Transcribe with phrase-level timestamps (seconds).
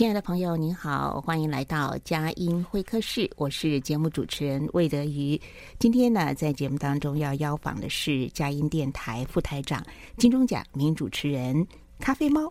[0.00, 5.38] 亲爱的朋友，您好，欢迎来到佳音会客室，我是节目主持人魏德瑜。
[5.78, 9.84] 今天呢，在节目当中要邀访的是佳音电台副台长、
[10.16, 11.66] 金钟奖名主持人
[11.98, 12.50] 咖啡猫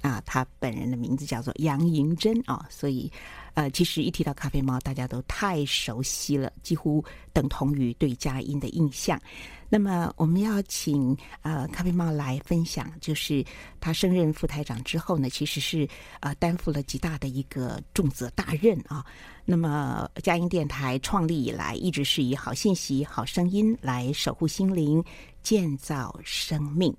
[0.00, 3.08] 啊，他本人的名字叫做杨银珍啊，所以。
[3.54, 9.20] 呃，其实一提到咖啡猫，大家都太熟悉了，几乎等同于对佳音的印象。
[9.68, 13.44] 那么，我们要请呃咖啡猫来分享，就是
[13.80, 15.88] 他升任副台长之后呢，其实是
[16.20, 19.04] 呃担负了极大的一个重责大任啊。
[19.44, 25.02] 那么，佳音电台创立以来，一直是以好信息、好声音来守护心灵、
[25.42, 26.92] 建造生命。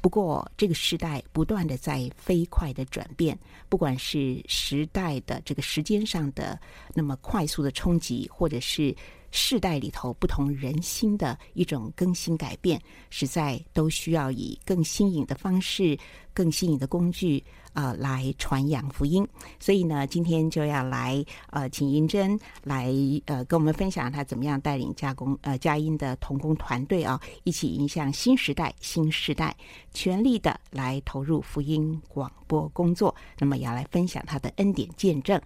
[0.00, 3.36] 不过，这个时代不断的在飞快的转变，
[3.68, 6.58] 不管是时代的这个时间上的
[6.94, 8.94] 那么快速的冲击，或者是
[9.32, 12.80] 世代里头不同人心的一种更新改变，
[13.10, 15.98] 实在都需要以更新颖的方式、
[16.32, 17.42] 更新颖的工具。
[17.76, 19.28] 呃，来传扬福音，
[19.60, 22.90] 所以呢，今天就要来呃，请银珍来
[23.26, 29.54] 呃，跟我们分享他怎么样带领加工呃佳音的童工团队啊，一起迎向新时代、新时代，
[29.92, 33.14] 全力的来投入福音广播工作。
[33.38, 35.38] 那么也，要来分享他的恩典见证。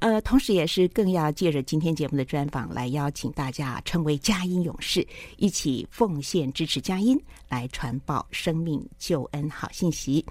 [0.00, 5.06] 呃，同时也是更要借着今天节目的专访，来邀请大家成为佳音勇士，
[5.36, 10.24] 一起奉献支持佳音，来传报生命救恩好信息。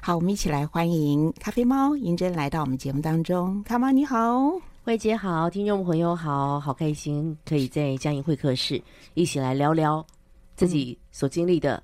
[0.00, 3.60] 好，我们一起来欢迎咖啡猫银珍来到我们节目当中。
[3.64, 4.52] 咖猫你好，
[4.84, 8.80] 慧姐好，听众朋友好，好开心可以在佳音会客室
[9.14, 10.06] 一起来聊聊
[10.54, 11.82] 自己所经历的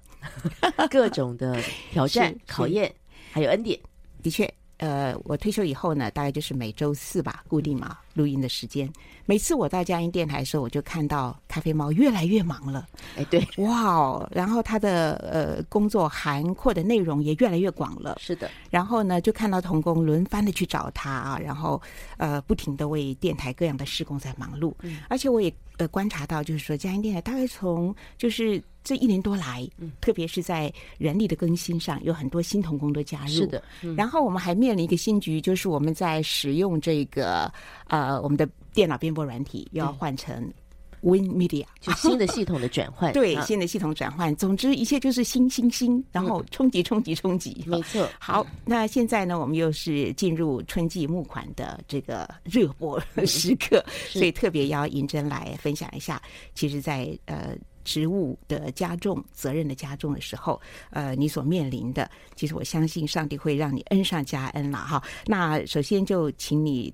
[0.88, 1.60] 各种的
[1.90, 2.94] 挑战、考验，
[3.32, 3.76] 还有恩典。
[4.22, 4.48] 的确。
[4.82, 8.92] 呃，我退休以后呢，大概就是每周四吧，固定嘛，录音的时间。
[9.26, 12.84] 每次我到佳音电台的时候，我就看到咖啡猫越来越忙了。
[13.16, 18.16] 哎，对，哇哦，然后他的呃工作涵括的内容也越来越广了。
[18.18, 21.80] 是的，然后呢，就看到童工轮番的去找他啊，然后
[22.16, 24.74] 呃不停的为电台各样的施工在忙碌。
[24.82, 28.60] 嗯，而且我也呃观察到，就是说佳音电台大概从就是。
[28.84, 29.68] 这一年多来，
[30.00, 33.28] 特别是在人力的更新上，有很多新同工的加入。
[33.28, 37.52] 是的，嗯、然后我们还面临一个新局，就是我们在使用这个
[37.86, 40.52] 呃我们的电脑编播软体，要换成
[41.00, 43.12] Win Media，就新的系统的转换。
[43.14, 44.34] 对，新的系统转换。
[44.34, 47.64] 总之，一切就是新新新，然后冲击冲击冲击。
[47.66, 48.08] 没错。
[48.18, 56.20] 好，那现在呢，我们又是进入春季募款的这个热播时刻，所以特别邀银珍来分享一下。
[56.54, 57.56] 其实在，在呃。
[57.84, 60.60] 职务的加重、责任的加重的时候，
[60.90, 65.02] 呃，你所面临的，其实我相信上帝会让你恩上加恩了哈。
[65.26, 66.92] 那首先就请你。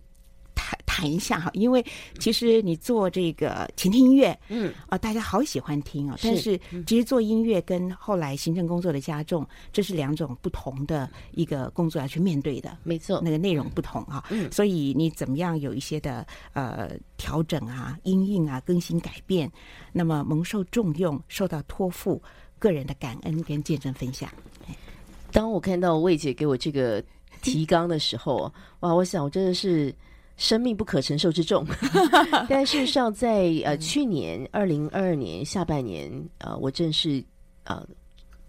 [0.58, 1.84] 谈谈一下哈，因为
[2.19, 6.18] 其实你做这个前听音乐，嗯啊，大家好喜欢听啊。
[6.21, 12.77] 但是其实做音乐跟后来行政工作的加重，这是两种不同的一个工作要去面对的。
[12.83, 14.24] 没错，那个内容不同啊。
[14.30, 19.48] 嗯，所以你怎么样有一些的呃调整啊、音韵啊、更新改变，
[19.92, 22.21] 那么蒙受重用、受到托付，
[22.59, 24.28] 个人的感恩跟见证分享。
[25.30, 27.00] 当我看到魏姐给我这个
[27.41, 29.94] 提纲的时候，哇，我想我真的是。
[30.38, 31.66] 生命不可承受之重，
[32.48, 37.22] 但事实上在呃去年二零二二年下半年呃我正式
[37.64, 37.86] 呃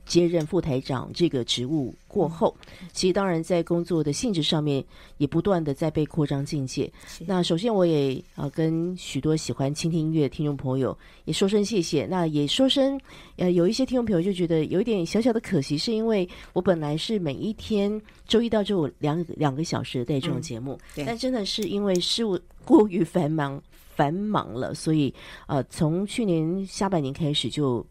[0.10, 2.54] 接任副台长这个职务过后，
[2.92, 4.84] 其实当然在工作的性质上面
[5.18, 6.92] 也不断的在被扩张境界。
[7.28, 12.08] 那首先我也啊、呃、跟许多喜欢倾听音乐的听众朋友也说声谢谢。
[12.08, 13.00] 那也说声
[13.38, 23.62] 呃有一些听众朋友就觉得有一点小小的可惜，是因为我本来是每一天周一到周五两两个小时的带这种节目，嗯、但真的是因为事务过于繁忙
[23.96, 25.14] 繁忙了，所以
[25.46, 27.86] 呃从去年下半年开始就。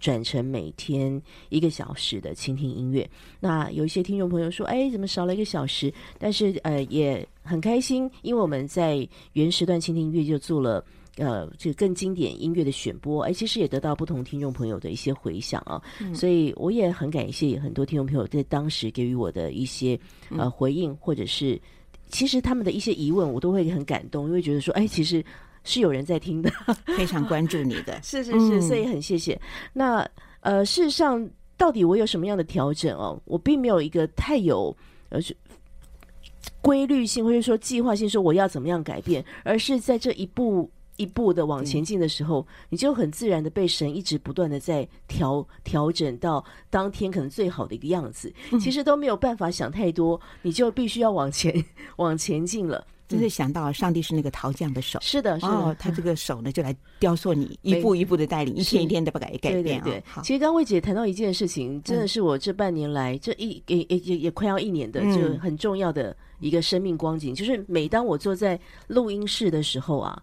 [0.00, 3.08] 转成每天一个小时的倾听音乐。
[3.40, 10.84] 那有一些听众朋友说：“哎，怎么少了一个小时？”但是呃，也很开心，因为我们在原时段倾听音乐就做了
[11.16, 15.80] 呃这个更经典音乐的选播，哎，其实也得到不同听众朋友的一些回响啊。
[16.00, 19.98] 嗯、所以我也很感谢很多听众朋友在当时给予我的一些
[20.30, 21.60] 呃回应，或者是
[22.08, 25.24] 其实他们的一些疑问，我都会很感动，因为觉得说：“哎，其实。”
[25.64, 26.50] 是有人在听的，
[26.96, 29.34] 非常关注你的， 是是是，所以很谢谢。
[29.34, 29.40] 嗯、
[29.72, 33.20] 那呃，事实上，到底我有什么样的调整哦？
[33.24, 34.76] 我并没有一个太有
[35.08, 35.18] 呃
[36.60, 48.32] 规律性，或者说计划性，说我要怎么样改变，而是在这一步一步的往前进的时候，嗯、你就很自然的被神一直不断的在调调整到当天可能最好的一个样子。
[48.52, 51.64] 嗯、其实都没有办法想太多，你就必须要往前
[51.96, 52.86] 往前进了。
[53.06, 59.80] 就是想到上帝是那个陶匠的手，是的，是的，哦，他这个手呢，就来雕塑你，一步一步的带领，一天一天的不改改变。
[59.82, 70.22] 对，其实刚魏姐谈到一件事情，真的是我这半年来这一也也也也快要一年的，就很重要的一个生命光景，就是每当我坐在录音室的时候啊，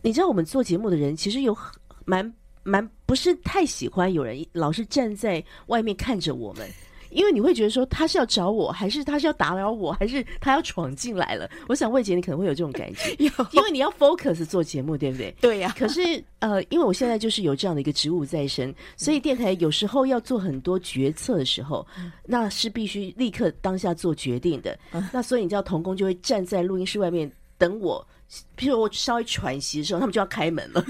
[0.00, 1.56] 你知道我们做节目的人其实有
[2.04, 6.66] 蛮蛮不是太喜欢有人老是站在外面看着我们。
[7.12, 11.48] 因为你会觉得说他是要找我，还是他是要打扰我，还是他要闯进来了？
[11.68, 15.34] 我想魏姐，你可能会有这种感觉， 因为你要 focus 做节目，对不对？
[15.40, 15.76] 对呀、啊。
[15.78, 16.00] 可是
[16.40, 24.78] 呃，因为我现在就是有这样的一个职务在身，所以电台有时候要做很多决策的时候，嗯、那是必须立刻当下做决定的。
[24.92, 27.30] 嗯、那所以你知道，童工就会站在录音室外面
[27.62, 28.04] 等我。
[28.56, 30.82] 譬如我稍微喘息的时候，他们就要开门了。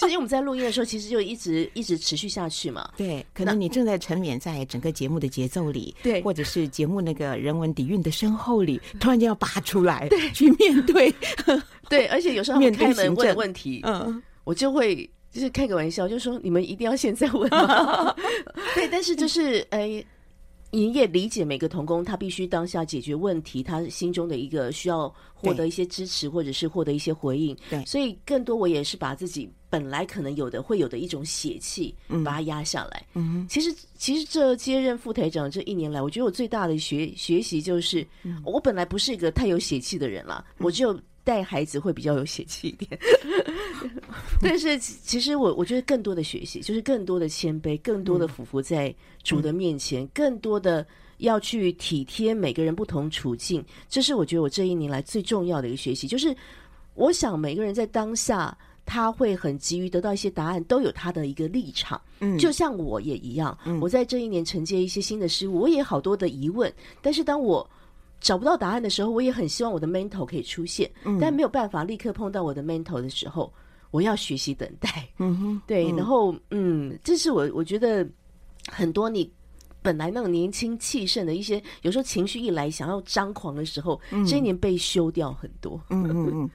[0.00, 2.90] 就因为我们在录音的时候，其实就一直一直持续下去嘛。
[2.96, 11.14] 对，可能你正在沉湎在整个节目的节奏里，对，或者是节目那个人文底蕴的深厚里，突然间要拔出来，对，去面对。
[11.88, 18.12] 对，而且有时候他们开门问问题，嗯，我就会就是开个玩笑，就说你们一定要现在问吗？
[18.74, 20.04] 对，但是就是哎。
[20.72, 27.54] 你也理解每个童工，他必须当下解决问题，他心中的一个需要获得一些支持，或者是获得一些回应。
[27.68, 33.06] 对，所以更多我也是把自己本来可能有的会有的一种血气，把它压下来。
[33.12, 38.06] 嗯，其实其实这接任副台长这一年来，我觉得我最大的学学习就是，
[38.42, 40.98] 我本来不是一个太有血气的人了，我就。
[41.24, 42.98] 带孩子会比较有血气一点，
[44.42, 50.84] 但是其实我我觉得更多的学习就是更多的谦卑，更多的俯伏在主的面前，嗯、更多的
[51.18, 53.64] 要去体贴每个人不同处境。
[53.88, 56.08] 这是我觉得我这一年来最重要的一个学习。
[56.08, 56.34] 就是
[56.94, 62.00] 我想每个人在当下他会很急于得到一些答案，都有他的一个立场。
[62.18, 66.72] 嗯，就像我也一样，我在这一年承接一些新的事物，我也好多的疑问。
[67.00, 67.68] 但是当我
[68.22, 73.52] 找不到答案的时候，我也很希望我的 mentor 可以出现，嗯、但没有办法立刻碰到我的 mentor 的时候，
[73.90, 74.88] 我要学习等待。
[75.18, 78.08] 嗯哼， 对，嗯、然后嗯，这是我我觉得
[78.68, 79.28] 很多你
[79.82, 85.78] 本来那种年轻气盛的一些，有时候情绪一来想要张狂的时候，嗯、这一年被修掉很多。
[85.90, 86.50] 嗯嗯嗯，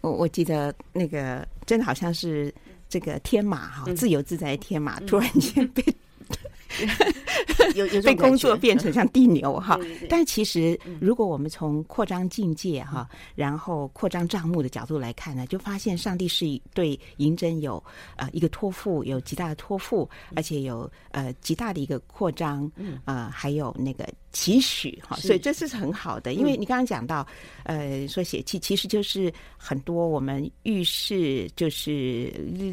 [0.00, 2.52] 我我记得那个真的好像是
[2.88, 5.82] 这个天马哈，嗯、自由自在的天马，突然间被。
[7.74, 9.76] 有有被工作变成像地牛哈，
[10.08, 17.82] 但其实如果我们从扩张境界哈，然后扩张账目的角度来看呢，就发现上帝是对银针有
[18.16, 22.70] 呃一个托付，有极大的托付，而且有呃极大的一个扩张，
[23.04, 25.72] 呃还有那个期许哈，所以这是。
[25.72, 26.34] 很好的。
[26.34, 27.26] 因为你刚刚讲到
[27.64, 32.26] 呃说血气，其实就是很多我们遇事就是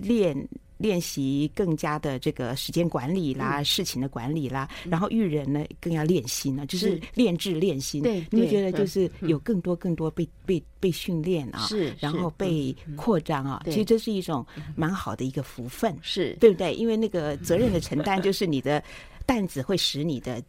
[0.03, 0.37] 练。
[0.79, 6.99] 练习更加的这个时间管理啦，嗯、事情的管理啦，嗯、然后育人呢更要练心呢，就是。
[7.13, 8.01] 练智练心。
[8.01, 14.43] 对，你会觉得就是有更多更多被、嗯、被被训练啊，是，然后被扩张啊，嗯、其实这是一种
[14.75, 16.35] 蛮好的一个福分，是。
[16.39, 16.73] 对不对？
[16.73, 18.83] 因为那个责任的承担，就是你的
[19.25, 20.41] 担子会使你的。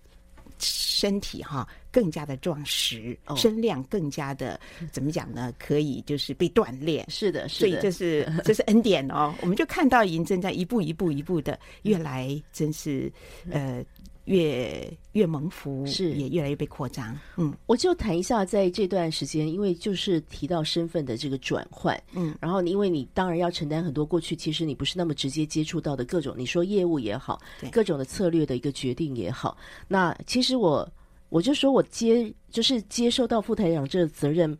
[0.62, 4.59] 身体哈更加的壮实，身量更加的
[4.92, 5.52] 怎么讲呢？
[5.59, 7.04] 可以就是被锻炼。
[7.11, 7.68] 是的，是的。
[7.68, 9.35] 所以这是 这是恩典哦。
[9.42, 13.12] 我们就看到银针在一步一步一步的越来，真是
[13.50, 13.85] 呃
[14.26, 17.18] 越越蒙福，是也越来越被扩张。
[17.37, 29.56] 嗯，我就谈一下，在这段时间，因为就是提到身份的这个转换，嗯，然后因为你当然要承担很多过去其实你不是那么直接接触到的各种，你说业务也好，对各种的策略的一个决定也好，
[29.88, 30.88] 那其实我
[31.30, 34.54] 我就说我接就是接受到副台长这个责任，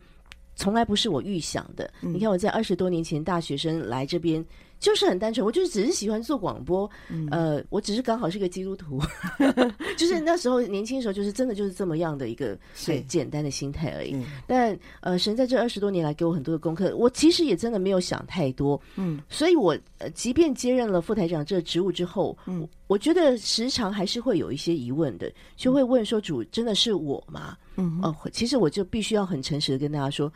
[0.55, 1.93] 从来不是我预想的。
[2.01, 4.43] 嗯、你看我在二十多年前大学生来这边。
[4.81, 8.99] 就是很单纯，我就是只是喜欢做广播，嗯、呃，我只是刚好是个基督徒，
[9.95, 12.57] 就是那时候年轻的时候，就是真的就是这么样的一个
[12.87, 14.25] 很简单的心态而已。
[14.47, 30.31] 但呃，神在这二十多年来给我很多的功课，我其实也真的没有想太多，嗯，所以我呃，即便接任了副台长这个职务之后，嗯，我觉得时常还是会有一些疑问的，就会问说：“主，真的是我吗？”嗯，哦、呃，其实我就必须要很诚实的跟大家说。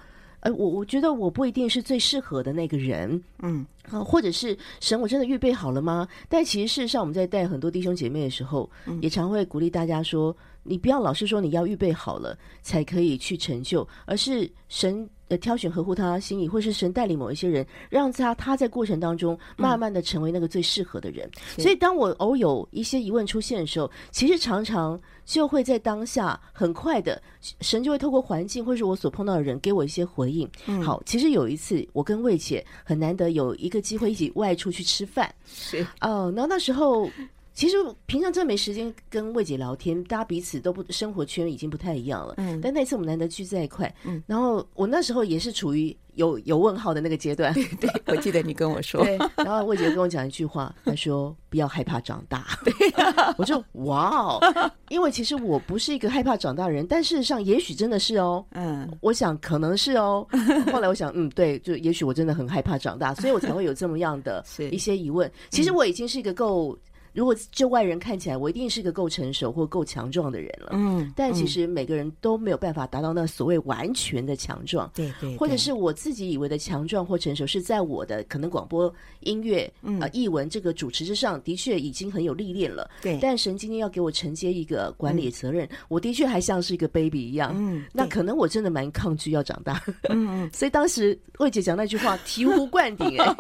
[0.46, 6.08] 呃，我我觉得我不一定是最适合的那个人，嗯，啊，或者是神，我真的预备好了吗？
[6.30, 15.10] 但其实事实上，我们在带很多弟兄姐妹的时候，嗯，也常会鼓励大家说，你不要老是说你要预备好了才可以去成就，而是神。
[15.28, 21.28] 呃，挑选合乎他心意，或是神带领某一些人，让他他在过程当中慢慢的成为那个最适合的人。
[21.58, 27.20] 嗯、所以，当我偶有一些疑问出现的时候，其实常常就会在当下很快的，
[27.62, 30.48] 神就会透过环境或是我所碰到的人给我一些回应。
[30.68, 37.10] 嗯、好，其实有一次我跟魏姐很难得有一个机会一起外出去吃饭，是哦，然后那时候。
[37.56, 42.34] 其实平常真的没时间跟魏姐聊天，大家彼此都不生活圈已经不太一样了。
[42.38, 47.54] 嗯，但那次我们难得聚在一块，嗯，然后我那时候也是处于有有问号的那个阶段。
[47.54, 49.02] 对对，我记得你跟我说。
[49.06, 52.74] 对，然后魏姐跟我讲一句话，她说：“不要害怕长大。” 对，
[53.40, 58.46] 我就哇哦，因为其实我不是一个害怕长大的人，但事实上也许真的是哦。
[58.52, 60.28] 嗯，我想可能是哦。
[60.74, 65.32] 后来我想，嗯，对，就也许我真的很害怕长大，所以我才会有这么样的一些疑问。
[65.52, 66.78] 其实我已经是一个够。
[67.16, 70.72] 如果就外人看起来，我一定是个够成熟或够强壮的人了。
[70.74, 74.92] 嗯，但其实每个人都没有办法达到那所谓完全的强壮。
[74.94, 82.90] 对对，或者是我自己以为的强壮或成熟，是在我的可能广播、音乐、嗯、呃、艺文这个主持之上，的确已经很有历练了。
[83.02, 87.54] 对，但神今天要给我承接一个管理责任，我的确还像是一个 baby 一样。
[87.56, 89.82] 嗯，那可能我真的蛮抗拒要长大。
[90.10, 93.36] 嗯嗯， 所以当时魏姐讲那句话醍醐灌顶，哎，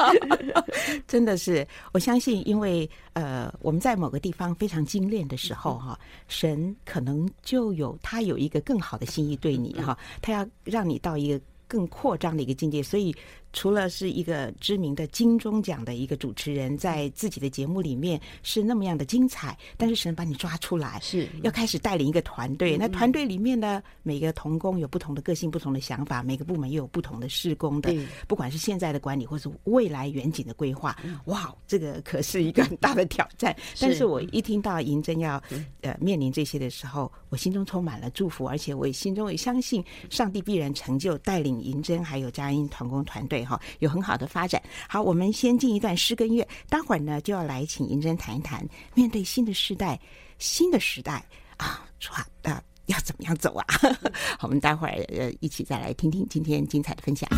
[1.07, 3.51] 真的是，我相信，因为呃。
[3.61, 13.15] 我们在某个地方非常精炼的时候，哈，神可能就有他有一个更好的心意对你，哈，他要让你到一个更扩张的一个境界，所以。
[13.55, 22.75] 除了是一个知名的金钟奖的一个主持人，在自己的节目里面是那么样的精彩，但是神把你抓出来，是要开始带领一个团队。
[22.75, 27.95] 那团队里面呢，每个童工有不同的个性、不同的想法，每个部门又有不同的施工的。
[28.27, 30.93] 不管是现在的管理，或是未来远景的规划，
[31.27, 33.55] 哇，这个可是一个很大的挑战。
[33.79, 35.41] 但是我一听到银针要
[35.79, 43.44] 呃面临这些的时候，我心中充满了祝福，而且我也心中也相信上帝必然成就带领银针还有佳音团工团队。
[43.45, 44.61] 好，有很好的发展。
[44.89, 49.99] 好，我们先进一段诗跟乐，待会儿呢就要来请银珍谈一谈，面对新的时代、
[50.39, 51.23] 新的时代
[51.57, 53.65] 啊，说啊要怎么样走啊？
[54.41, 57.29] 我们待会儿呃一起再来听听今天精彩的分享。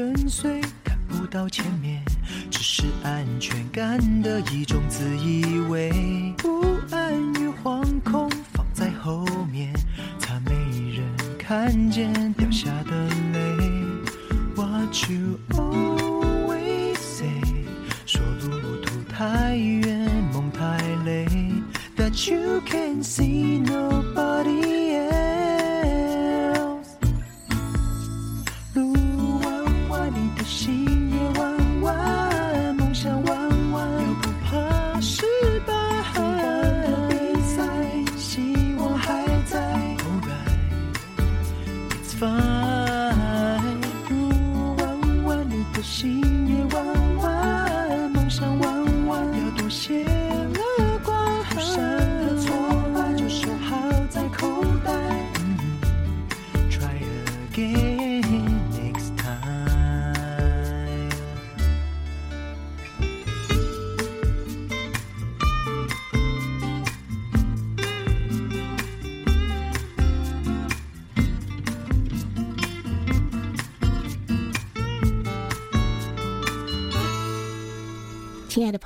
[0.00, 2.02] 跟随看不到前面，
[2.50, 5.92] 只是安全感的一种自以为。
[6.38, 9.70] 不安与惶恐放在后面，
[10.18, 10.54] 怕没
[10.96, 11.04] 人
[11.38, 13.58] 看见掉下的泪。
[14.56, 17.42] What you always say，
[18.06, 21.26] 说路途太远，梦太累
[21.98, 24.89] ，That you can see nobody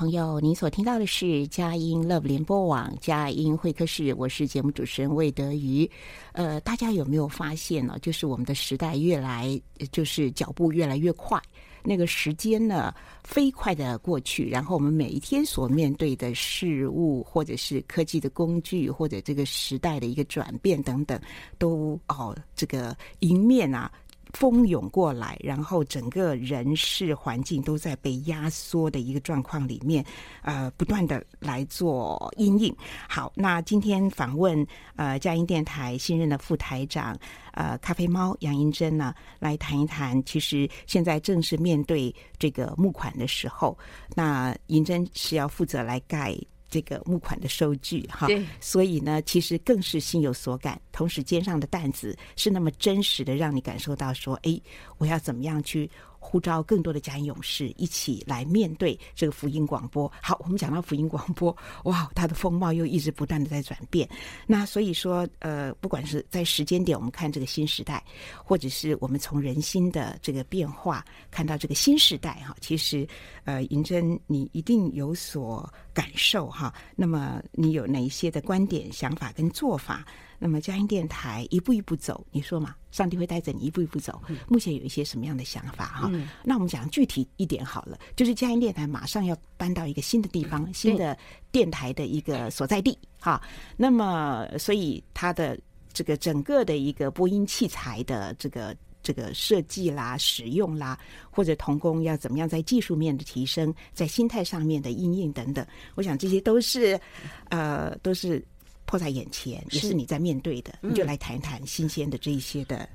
[0.04, 5.90] 朋友，您所听到的是佳音 Love 联播网佳音会客室，我是节目主持人魏德瑜。
[6.32, 7.98] 呃，大家有没有发现呢？
[8.02, 9.58] 就是我们的时代越来，
[9.90, 11.40] 就是脚步越来越快，
[11.82, 21.18] 那个时间呢飞快的过去，然后我们每一天所面对的事物，或者是科技的工具，或者这个时代的一个转变等等，
[21.56, 23.90] 都哦，这个迎面啊。
[24.34, 30.04] 蜂拥过来，然后整个人事环境都在被压缩的一个状况里面，
[30.42, 32.74] 呃，不断的来做因应。
[33.08, 37.16] 好，那今天访问呃佳音电台新任的副台长
[37.52, 43.78] 呃咖啡猫杨银珍呢，来谈一谈，其实现在正是面对这个募款的时候，
[44.14, 46.36] 那银珍是要负责来盖。
[46.74, 48.26] 这个募款的收据哈，
[48.60, 50.80] 所以呢，其实更是心有所感。
[50.90, 54.60] 同时，肩上的担子是那么真实的，让你感受到说，哎，
[54.98, 55.88] 我要怎么样去。
[56.26, 60.10] 呼召更多的佳音勇士一起来面对这个福音广播。
[60.22, 61.54] 好，我们讲到福音广播，
[61.84, 64.08] 哇，它的风貌又一直不断的在转变。
[64.46, 68.02] 那所以说，呃，不管是在时间点，我们看这个新时代，
[68.42, 73.06] 或者是我们从人心的这个变化看到这个新时代，哈，其实，
[73.44, 76.72] 呃，银珍，你一定有所感受哈。
[76.96, 80.04] 那么，你有哪一些的观点、想法跟做法？
[80.38, 82.74] 那么佳音电台一步一步走，你说嘛？
[82.90, 84.22] 上帝会带着你一步一步走。
[84.48, 86.10] 目前有一些什么样的想法哈？
[86.12, 91.16] 嗯、那我们讲具体一点好了，就是佳音电台马上要搬到一个新的地方，新的
[91.50, 93.42] 电台的一个所在地哈。
[93.76, 95.58] 那么，所以它的
[95.92, 100.96] 这个整个的一个播音器材的这个这个设计啦、使用啦，
[101.30, 107.00] 或者童工要怎么样在技术面的提升，在心态上面的应用等等，我想这些都是
[107.48, 108.44] 呃都是。
[108.86, 112.88] 迫在眼前，也是你在面对的，你就来谈一谈新鲜的这一些的、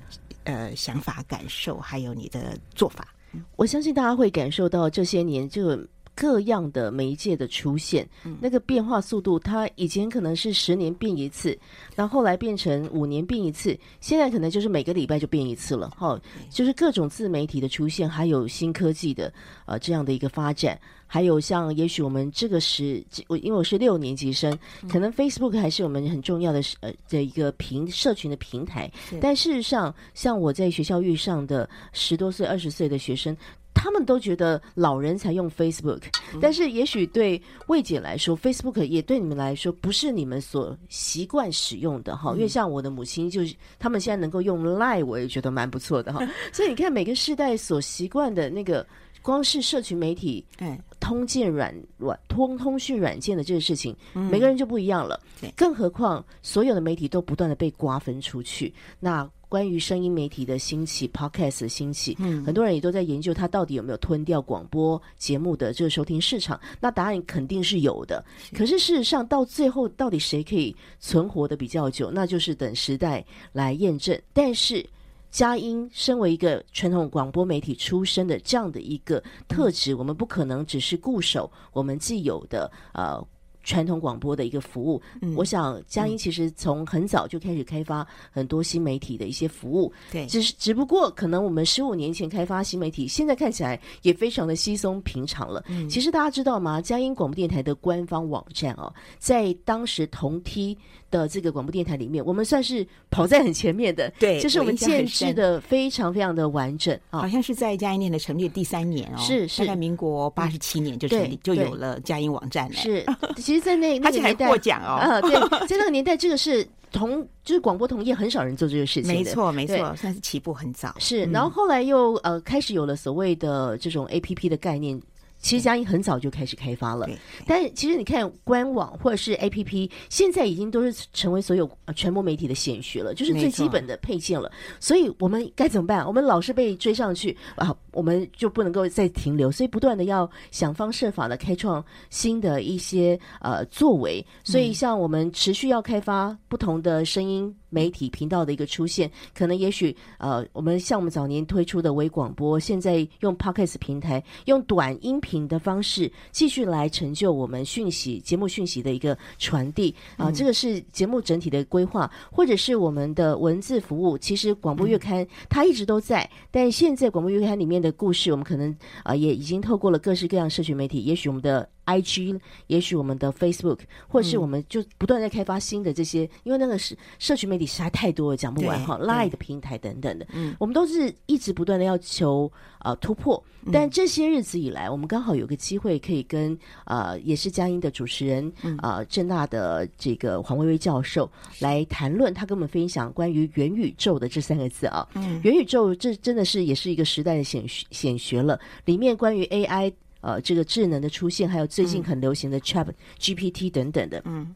[0.44, 3.14] 嗯、呃想法、感受，还有你的做法。
[3.56, 5.88] 我相信大家会感受到这些年这个
[6.20, 11.58] 各样的媒介的出现，嗯、那个变化速度，它以前可能是十年变一次，
[11.96, 15.90] 然后后来变成五年变一次，现在可能就是每个礼拜就变一次了。
[15.92, 19.32] 哈、哦，就是各种自媒体的出现，还有新科技的
[19.66, 20.78] 呃这样的一个发展。
[21.12, 24.56] 还有像，也许我们这个时，我因为我是六年级生，
[24.88, 28.92] 可能 Facebook 还是我们很重要的呃的一个平社群的平台。
[29.20, 33.36] 但事实上，像我在学校遇上的十多岁、二十岁的学生，
[33.82, 36.02] 他们都觉得老人才用 Facebook。
[36.42, 42.34] 但是也许对魏姐来说，Facebook 也对你们来说不是你们所习惯使用的哈。
[42.34, 46.20] 因为像我的母亲，就是他们现在能够用 Line，我也觉得蛮不错的哈。
[46.52, 48.86] 所以你看，每个世代所习惯的那个。
[49.22, 55.20] 光是社群媒体，哎，通讯软软通通讯软件的这个事情，嗯，每个人就不一样了。
[55.58, 58.74] 更何况所有的媒体都不断的被瓜分出去。
[58.98, 66.58] 那关于声音媒体的兴起，Podcast 的兴起，嗯，很多人也都在研究它到底有没有吞掉广播节目的这个收听市场。
[66.80, 68.24] 那答案肯定是有的。
[68.56, 74.18] 可是事实上，到最后到底谁可以存活的比较久，那就是等时代来验证。
[74.32, 74.86] 但是。
[75.32, 83.24] 佳音身为一个传统广播媒体出身的这样的一个特质，我们不可能只是固守我们既有的呃。
[83.70, 95.64] 传统广播的一个服务，嗯、我想佳音其实从很早就开始开发很多新媒体的一些服务，对，只是只不过可能我们十五年前开发新媒体，现在看起来也非常的稀松平常了。
[95.68, 96.82] 嗯、其实大家知道吗？
[96.82, 100.76] 佳音广播电台的官方网站哦，在当时同梯
[101.12, 113.06] 的这个广播电台里面，我们算是跑在很前面的，对，就是我们建制的非常非常的完整啊，好像是在佳音电台成立第三年哦，是是，在民国八十七年就成立，就有了佳音网站了， 是，
[113.38, 113.59] 其实。
[113.60, 115.32] 在那 那个年代获奖哦，啊，对，
[115.68, 120.94] 在那个年代，这个是同就是广播同业很少人做这个事情，没错没错，算是起步很早。
[121.00, 125.00] 是，然后后来又呃开始有了所谓的这种 APP 的概念。
[125.40, 127.10] 其实佳音很早就开始开发了，
[127.48, 134.52] 但是其实你看官网或者是 APP，现在已经都是成为所有传播媒体的显学了，就是最基本的配件了。
[134.80, 136.06] 所以我们该怎么办？
[136.06, 144.26] 我们老是被追上去啊，我们就不能够再停留，所以不断的要想方设法的开创新的一些呃作为。
[144.44, 147.56] 所以像我们持续要开发不同的声音。
[147.70, 164.18] 媒体频道的一个出现，可能也许呃，我们像我们早年推出的微广播，现在用 Podcast 平台，用短音频的方式继续来成就我们讯息节目讯息的一个传递啊、呃，这个是节目整体的规划，或者是我们的文字服务。
[164.18, 168.72] 其实广播月刊它一直都在，但现在广播月刊里面的故事，我们可能
[169.04, 171.70] 啊、呃、也已经透过了各式各样社群媒体，也许我们的。
[171.86, 178.98] IG，也许我们的 Facebook，或者是我们就不断在开发新的这些，嗯、因为那个是社群媒体实在太多了，讲不完哈。
[179.00, 183.44] Line 的平台等等的，嗯，我们都是一直不断的要求呃突破。
[183.74, 195.06] 但这些日子以来，我们刚好有个机会可以跟呃也是佳音的主持人呃政大的这个黄薇薇教授来谈论，他跟我们分享关于元宇宙的这三个字啊。
[195.16, 199.92] 嗯，元宇宙这真的是也是一个时代的显显学了，里面关于 AI。
[200.22, 202.88] 呃，这个智能的出现，还有最近很流行的 Chat
[203.20, 204.56] GPT 等等的，嗯，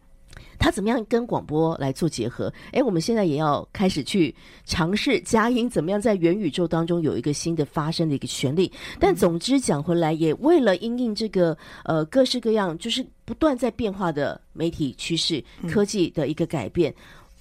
[0.59, 2.51] 它怎么样跟广播来做结合？
[2.71, 4.33] 哎，我们现在也要开始去
[4.65, 8.71] 尝试佳音怎么样在元宇宙当中有一个新的发声的一个权利。
[8.99, 16.93] 但总之讲回来，也为了因应这个呃各式各样就是不断在变化的媒体趋势、科技的一个改变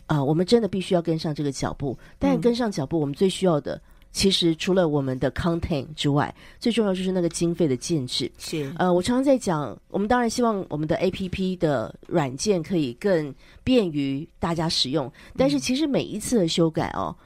[0.07, 1.99] 啊、呃，我们真的必须要跟上这个脚步。
[2.19, 3.81] 但跟上脚步，我们最需要的。
[4.13, 8.31] 其实除了我们的 content 之外，最重要就是那个经费的建制。
[8.39, 17.17] 是，呃，我常常在讲，我们当然希望我们的 APP 的软件可以更便于大家使用，但是其实每一次的修改哦，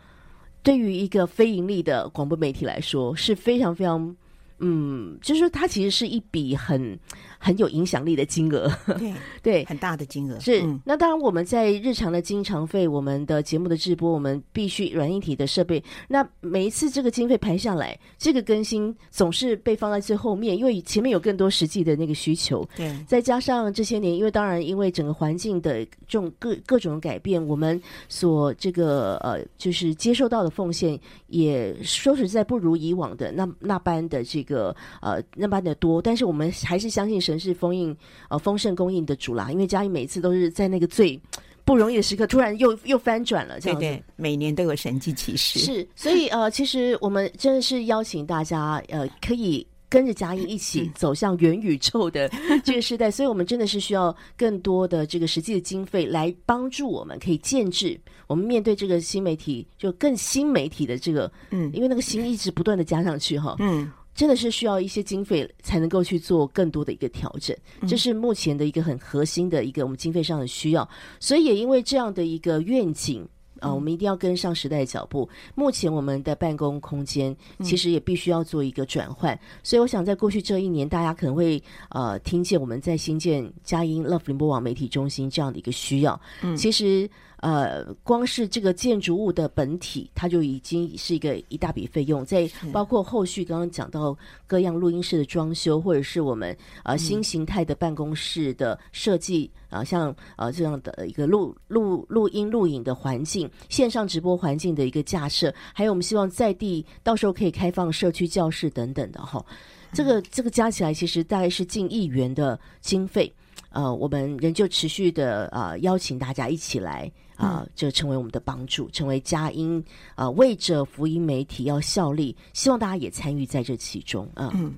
[0.62, 4.16] 对于一个非盈利的广播媒体来说是非常非常。
[4.58, 6.98] 嗯，就是说，它其实是一笔很
[7.38, 10.40] 很有影响力的金额，对对，很大的金额。
[10.40, 15.82] 是，嗯、那当然我们在日常的经常费、我们的节目的直播，我们必须软硬体的设备。
[16.08, 22.66] 那每一次这个经费排下来，这个更新总是被放在最后面，因为前面有更多实际的那个需求。
[22.74, 34.45] 对，再加上这些年，因为当然因为整个环境的这种各各种改变，我们所这个呃，就是接受到的奉献，也说实在不如以往的那那般的这个。
[34.46, 37.94] 个呃那般的多，但是我们还是相信神是丰印
[38.30, 41.20] 呃丰盛供应的主啦，因为嘉义每次都是在那个最
[41.64, 43.84] 不容易的时刻，突然又又翻转了，这样子。
[43.84, 45.58] 对对，每年都有神迹奇事。
[45.58, 52.30] 是，所以呃，其实我们真的是邀请大家呃，可以跟着嘉音一起走向元宇宙的
[52.62, 63.90] 这个时代，所以我们真的是需要更多的这个实际的经费来帮助我们，可以建制我们面对这个新媒体，就更新媒体的这个嗯，因为那个新一直不断的加上去哈，嗯。
[64.16, 67.54] 真的是需要一些经费才能够去做更多的一个调整，
[67.86, 70.88] 这是目前的一个很核心的一个我们经费上的需要。
[71.20, 73.28] 所以也因为这样的一个愿景
[73.60, 75.28] 啊，我们一定要跟上时代的脚步。
[75.54, 86.18] 目前我们的办公空间其实也必须要做一个转换，所以我想在过去这一年，大家可能会呃听见我们在新建佳音 Love 宁波网媒体中心这样的一个需要。
[86.42, 87.08] 嗯，其实。
[87.38, 92.24] 呃，光是这个建筑物的本体，它就已经是一个一大笔费用。
[92.24, 109.44] 在包括后续刚刚讲到各样录音室的装修，或者是我们呃新形态的办公室的设计啊、呃，像呃这样的一个录录录音录影的环境，线上直播环境的一个架设，还有我们希望在地到时候可以开放社区教室等等的哈。
[109.92, 113.30] 这个这个加起来其实大概是近亿元的经费。
[113.70, 117.12] 呃，我们仍旧持续的呃邀请大家一起来。
[117.36, 119.82] 啊、呃，就成为我们的帮助，成为佳音
[120.14, 124.50] 啊、呃，为着福音媒体要效力，希望大家也参与在这其中啊。
[124.54, 124.74] 嗯，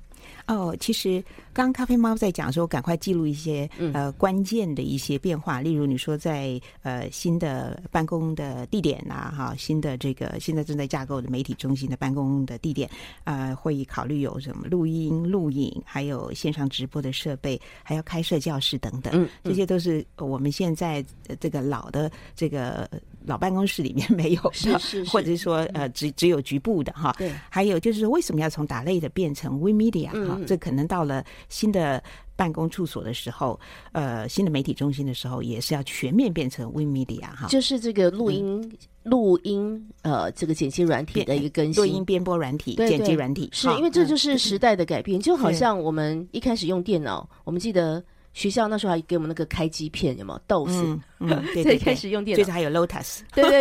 [0.47, 1.23] 哦，其实。
[1.51, 12.89] 刚咖啡猫在讲说，赶快记录一些呃关键的一些变化，嗯、例如你说在呃新的办公的地点啊，哈，新的这个现在正在架构的媒体中心的办公的地点，
[13.25, 21.03] 呃，会考虑有什么录音、录影，还有线上直播的设备，还要开设教室等等，嗯，这些都是我们现在
[21.41, 22.89] 这个老的这个
[23.25, 31.23] 老办公室里面 没有的，是是，是，或者是说呃只只有局部的哈，对，还有就是说为什么要从打类的变成 WeMedia 哈、嗯，这可能到了。
[31.49, 32.01] 新的
[32.35, 33.59] 办公处所的时候，
[33.91, 38.71] 呃，新的媒体中心的时候，也是要全面变成 WeMedia 哈，就是这个录音、嗯、
[39.03, 53.59] 录音呃，这个剪辑软体的一个更新，录音编播软体、对对剪辑软体，是因为这就是时代的改变，嗯、就好像我们一开始用电脑，我们记得学校那时候还给我们那个开机片，有没有？DOS，嗯，嗯 对，对，对，开始用电脑，最早还有 Lotus， 对对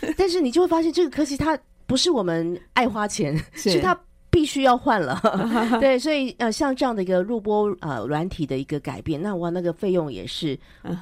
[0.00, 3.98] 对，但是你就会发现这个科技它不是我们爱花钱，是，是它。
[4.32, 5.20] 必须要换了，
[5.78, 10.58] 对，所以呃，像这样的一个录播呃软体的一个改变，那哇，那个费用也是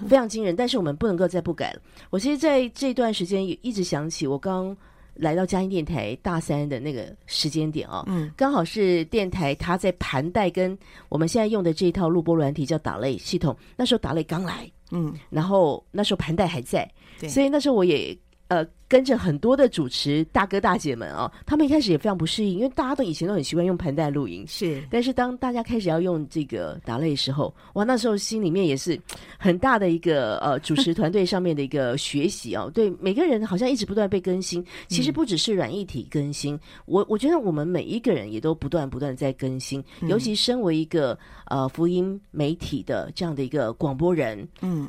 [0.09, 0.57] 非常惊人。
[0.57, 1.81] 但是我们不能够再不改了。
[2.11, 4.77] 我其实在这段时间也一直想起我刚
[5.21, 10.77] 来到嘉音电台大三的那个时间点哦，嗯，刚好是电台它在盘带跟
[11.09, 18.17] 我们现在用的这一套录播软体叫打类系统，那时候打类刚来，嗯，然后那时候盘带还在，对，所以那时候我也。
[18.49, 24.83] 呃，跟着很多的主持大哥大姐们哦，他们一开始也非常不适应，因为大家都以前都很习惯用盘带录音，是。
[24.91, 29.01] 但是当大家开始要用这个打擂的时候，哇，那时候心里面也是
[29.39, 32.69] 很大的一个呃主持团队上面的一个学习哦。
[32.75, 44.89] 对，每个人好像一直不断被更新，其实不只是软一体更新，嗯、我我觉得我们每一个人也都不断不断在更新，尤其身为一个呃福音媒体的这样的一个广播人，嗯。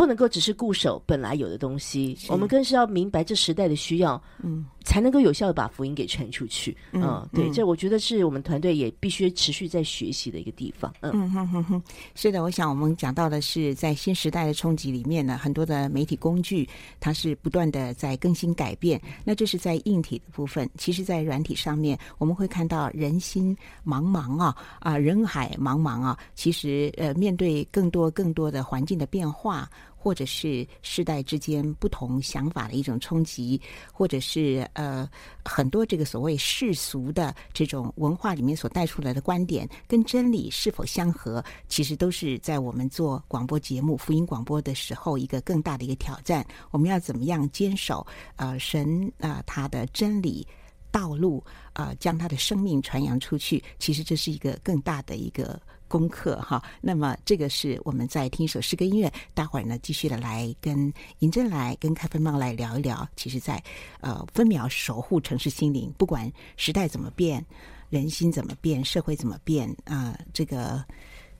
[0.00, 6.74] 不能够只是固守本来有的东西，我们更是要明白这时代的需要，嗯，才能够有效的把福音给传出去。
[6.92, 10.90] 嗯，嗯对，这我觉得是我们团队也必须持续在学习的一个地方。
[11.02, 11.82] 嗯嗯哼哼哼，
[12.14, 16.66] 是的，我想我们讲到的是在新时代的冲击里面呢，很多的媒体工具
[16.98, 18.98] 它是不断的在更新改变。
[19.22, 29.70] 那这是在硬体的部分，其实在软体上面，我们会看到人心茫茫啊啊，人海茫茫啊，其实呃，面对更多更多的环境的变化。
[30.02, 33.60] 或者是世代之间不同想法的一种冲击，
[33.92, 35.06] 或者是呃
[35.44, 46.42] 很多这个所谓世俗的这种文化里面所带出来的观点，跟真理是否相合，其实都是在我们做广播节目、福音广播的时候一个更大的一个挑战。
[46.70, 50.46] 我们要怎么样坚守呃神啊、他的真理
[50.90, 53.62] 道路啊、将他的生命传扬出去？
[53.78, 55.60] 其实这是一个更大的一个。
[55.90, 63.06] 功课哈，那么这个是我们在听一首诗歌音乐，待会儿呢继续的来跟银珍来跟开芬猫来聊一聊。
[63.16, 63.60] 其实在，
[64.00, 67.44] 呃分秒守护城市心灵，不管时代怎么变，
[67.88, 70.84] 人心怎么变，社会怎么变啊、这个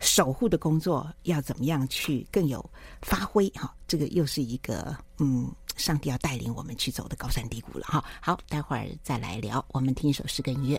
[0.00, 2.68] 守护的工作要怎么样去更有
[3.00, 3.72] 发挥哈？
[3.86, 8.04] 这个又是一个嗯，上帝要带领我们去走的高山低谷了哈。
[8.20, 9.64] 好，待会儿再来聊。
[9.68, 10.76] 我们听一首诗歌音乐。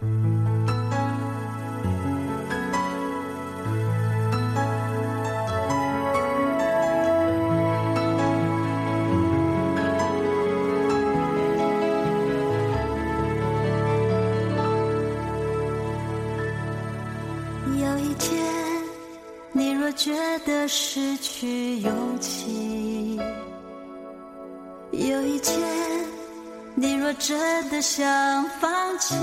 [19.93, 20.13] 觉
[20.45, 23.19] 得失去勇气，
[24.91, 25.60] 有一天，
[26.75, 29.15] 你若真的想放弃，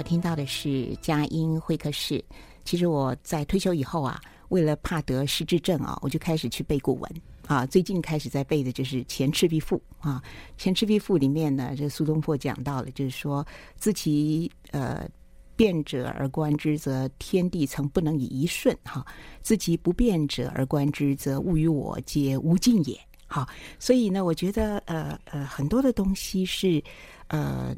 [0.00, 2.24] 所听到的是佳音会客室。
[2.64, 7.14] 其实我在退休以后啊，为了怕得失智症啊，我就开始去背古文
[7.46, 7.66] 啊。
[7.66, 9.76] 最近开始在背的就是《前赤壁赋》
[10.08, 10.22] 啊，
[10.56, 15.06] 《前赤壁赋》里面呢，这苏东坡讲到了，就是说：“自其呃
[15.54, 19.04] 变者而观之，则天地曾不能以一瞬；哈、
[19.42, 22.98] 自其不变者而观之，则物与我皆无尽也。
[23.26, 23.46] 哈”，
[23.78, 26.82] 所以呢，我觉得呃呃很多的东西是
[27.26, 27.76] 呃。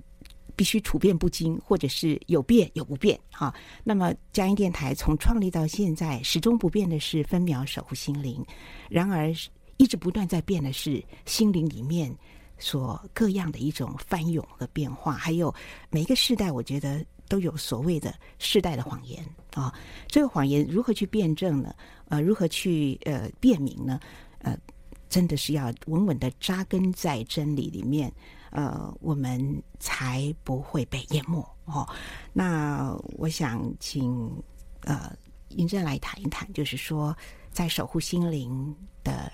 [0.57, 3.55] 必须处变不惊，或者是有变有不变，哈。
[3.85, 8.45] 那么佳音电台从创立到现在，始终不变的是分秒守护心灵。
[8.89, 9.33] 然而，
[9.77, 12.15] 一直不断在变的是心灵里面
[12.59, 15.13] 所各样的一种翻涌和变化。
[15.13, 15.55] 还有
[15.91, 19.75] 每一个世代，我觉得都有所谓的世代的谎言啊。
[20.07, 21.75] 这个谎言如何去辩证呢？
[22.09, 23.99] 呃，如何去呃辨明呢？
[24.39, 24.57] 呃。
[25.09, 28.11] 真的是要稳稳的扎根在真理里面，
[28.53, 31.89] 呃，我们才不会被淹没哦。
[32.33, 34.31] 那我想请
[34.83, 35.13] 呃
[35.49, 37.17] 银正来谈一谈，就是说
[37.51, 39.33] 在守护心灵的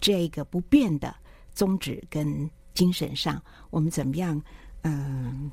[0.00, 1.14] 这个不变的
[1.52, 4.40] 宗旨跟精神上，我们怎么样
[4.82, 5.50] 嗯、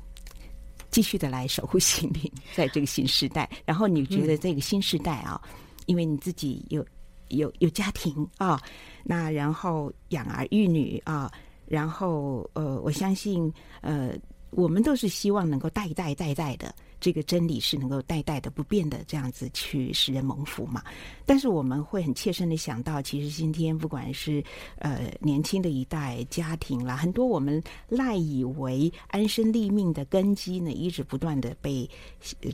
[0.90, 3.50] 继续的来守护心灵，在这个新时代。
[3.66, 5.50] 然后你觉得这个新时代啊，嗯、
[5.86, 6.82] 因为你自己有。
[7.30, 8.58] 有有家庭啊，
[9.04, 11.30] 那然后养儿育女啊，
[11.68, 13.52] 然后呃，我相信
[13.82, 14.12] 呃，
[14.50, 20.82] 我们都是希望能够代代代代的这个真理是能够代代的不变的这样子去使人蒙福嘛。
[21.26, 24.42] 但是我们会很切身的想到，其实今天不管是
[24.78, 31.88] 呃年轻的一代家庭啦，很多我们赖以为安身立命的根基呢，一直不断的被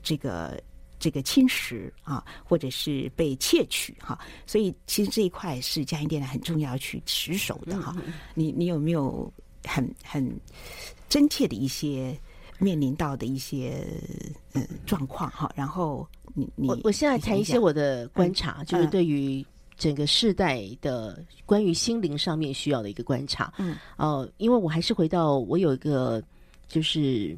[0.03, 0.61] 这个。
[1.05, 8.03] 这个侵蚀啊，或者是被窃取哈、啊，所以其实这一块是佳音电台很重要去持守的哈、啊。
[8.33, 9.31] 你你有没有
[9.64, 10.35] 很很
[11.07, 12.19] 真切的一些
[12.59, 13.87] 面临到的一些
[14.55, 15.53] 嗯状况哈？
[15.55, 19.45] 然后你你我我现在谈一些我的观察，嗯、就是对于
[19.77, 23.53] 整个世代的关于心灵上面需要的一个观察。
[23.59, 26.25] 嗯哦，因为我还是回到我有一个
[26.67, 27.37] 就是。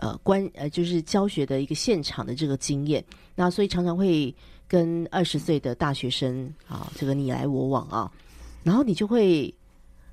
[0.00, 4.34] 呃，关呃，就是教学的一个现场的这个经验，那所以常常会
[4.66, 8.10] 跟二十岁的大学生啊，这个你来我往啊，
[8.62, 9.54] 然后你就会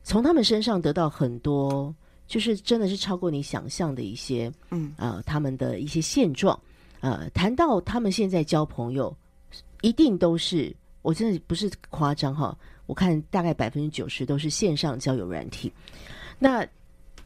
[0.04, 1.96] 从他们身上得到很多，
[2.28, 6.60] 就是真的是超过你想象的一些，嗯，呃，他们的一些现状，
[7.00, 9.16] 呃，谈到他们现在交朋友，
[9.82, 15.72] 一定都是，我真的不是夸张哈，我看大概百分之九十都是线上交友软体，
[16.38, 16.68] 那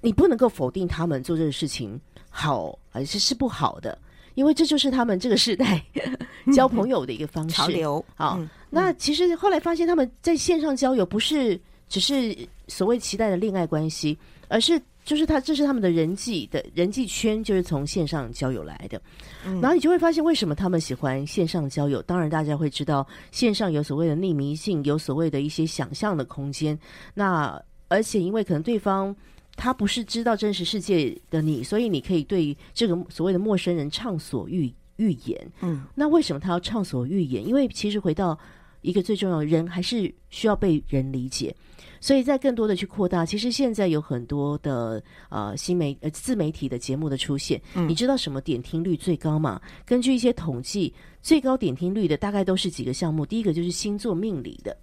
[0.01, 1.99] 你不能够否定他们做这个事情。
[2.33, 3.97] 好还是是不好的，
[4.35, 5.83] 因为这就是他们这个时代
[6.55, 7.53] 交朋友的一个方式。
[7.53, 11.59] 潮流啊，嗯、那其实后来发现他们在线上交友不是
[11.89, 12.33] 只是
[12.69, 19.01] 所谓期待的恋爱关系，而是就是他这是他们的人际的人际圈，就是从线上交友来的。
[19.45, 22.01] 嗯、然后你就会发现为什么他们喜欢线上交友。
[22.03, 26.79] 当然，大家会知道线上有所谓的匿名性，有所谓的一些想象的空间。
[27.13, 29.13] 那而且因为可能对方。
[29.61, 35.51] 他不是知道真实世界的你，所以你可以对这个所谓的陌生人畅所欲欲言。
[35.61, 37.47] 嗯，那为什么他要畅所欲言？
[37.47, 38.35] 因为其实回到
[38.81, 41.55] 一个最重要的人，还是需要被人理解。
[41.99, 47.61] 所以在更多的去扩大，其实现在有很多的呃新媒呃自媒体的节目的出现。
[47.75, 49.61] 嗯，你知道什么点听率最高吗？
[49.85, 53.23] 根据一些统计，最高点听率的大概都是几个项目。
[53.23, 54.75] 第一个就是星座命理的，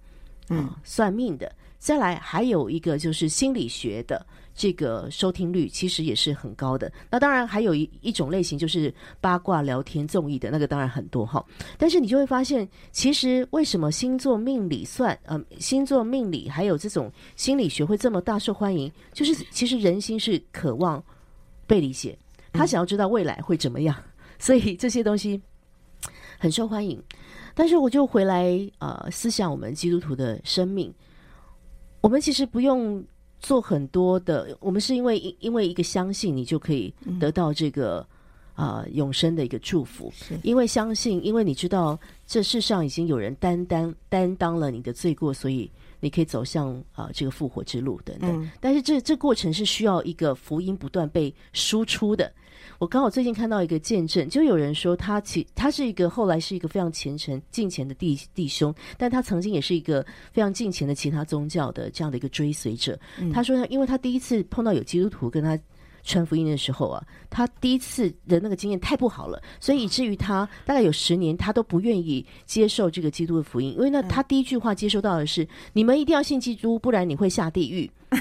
[0.47, 1.53] 嗯，呃，算命的。
[1.77, 4.25] 再来还有一个就是心理学的。
[4.59, 6.91] 这个收听率其实也是很高的。
[7.09, 11.41] 那当然还有一一种类型就是八卦聊天综艺的那个，当然很多哈。
[11.77, 18.91] 但是你就会发现，其实为什么星座命理算呃星座命理还有这种心理学会这么大受欢迎？
[19.13, 21.01] 就是其实人心是渴望
[21.65, 22.19] 被理解，
[22.51, 23.95] 他想要知道未来会怎么样，
[24.39, 25.41] 所以这些东西
[26.37, 27.01] 很受欢迎。
[27.55, 30.93] 但是我就回来呃思想我们基督徒的生命，
[32.01, 33.01] 我们其实不用。
[33.39, 37.99] 做很多的，我们是因为因为一个相信，你就可以得到这个
[38.53, 40.11] 啊、嗯呃、永生的一个祝福。
[40.15, 41.97] 是因为相信，因为你知道
[42.27, 48.43] 这世上已经有人担当担当了你的罪过，所以你可以走向啊、呃、这个复活之路等等。
[48.43, 52.31] 嗯、但是这这过程是需要一个福音不断被输出的。
[52.77, 62.97] 我刚好最近看到一个见证，就有人说他其他是一个后来是一个非常虔诚敬虔的弟弟兄，但他曾经也是一个非常敬虔的其他宗教的这样的一个追随者。
[63.19, 65.57] 嗯、他说他因为他第一次碰到有基督徒跟他
[66.03, 77.89] 传福音的时候啊，他第一次的那个经验太不好了，所以以至于他大概有十年他都不愿意接受这个基督的福音，因为那他第一句话接收到的是：嗯、你们一定要信基督，不然你会下地狱。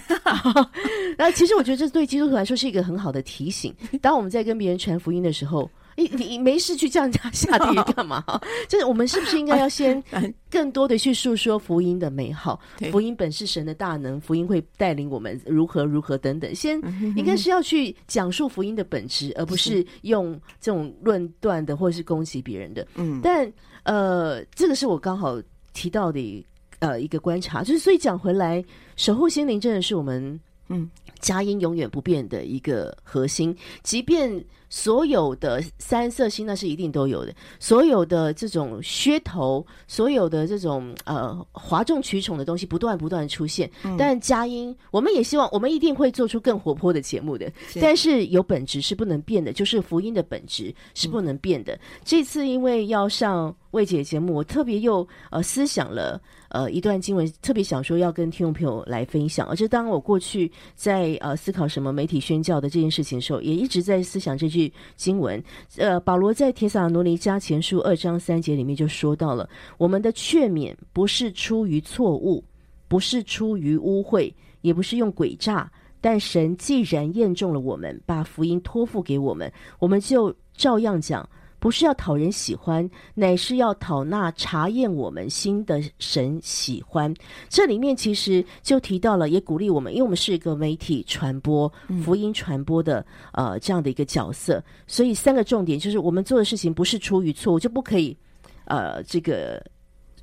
[1.17, 3.75] 那其实我觉得这对基督徒来说是一个很好的提醒。
[4.03, 8.25] 当我们在跟别人传福音的时候，你你没事去叫人家下地狱 干嘛？
[8.69, 10.03] 就是我们是不是应该要先
[10.49, 12.61] 更多的去诉说福音的美好？
[12.93, 16.55] 福音本是神的大能，福音会带领我们如何如何等等。
[16.55, 16.81] 先
[17.17, 22.87] 应该是要去讲述福音的本质，而不是用这种论断的或是攻击别人的。
[22.95, 25.41] 嗯，但呃，这个是我刚好
[25.73, 26.47] 提到的。
[26.81, 33.53] 呃，一个观察就是，所以讲回来，守护心灵真的是我们嗯佳音永远不变的一个核心。
[33.83, 34.33] 即便
[34.69, 43.71] 所有的三色星，那是一定都有的；所有的这种噱头，所有的这种呃哗众取宠的东西，不断不断出现。
[43.85, 47.51] 嗯、但佳音，我们也希望，我们一定会做出更活泼的节目的。
[47.69, 51.73] 是但是有本质是不能变的，就是福音的本质是不能变的。
[51.75, 53.55] 嗯、这次因为要上。
[53.73, 59.47] 魏姐节目，我特别又呃思想了呃一段经文，特别想说要跟听众朋友来分享。
[59.47, 64.58] 而且当我过去在呃思考什么媒体宣教的这件事情的时候，也一直在思想这句
[64.97, 65.43] 经文。
[65.77, 72.43] 呃，保罗在铁撒罗尼加前书二章三节里面就说到了：我们的劝勉不是出于错误，
[72.89, 74.33] 不是出于污秽，
[74.63, 81.29] 也不是用诡诈，但神既然验中了我们，把福音托付给我们，我们就照样讲。
[81.59, 87.13] 不是要讨人喜欢，乃是要讨那查验我们心的神喜欢。
[87.49, 91.73] 这里面其实就提到了，也鼓励我们，因为我们是一个媒体传播、
[92.05, 98.17] 福音传播的呃这样的一个角色，所以三个重点就是我们做的事情不是出于错误，就不可以
[98.65, 99.63] 呃这个。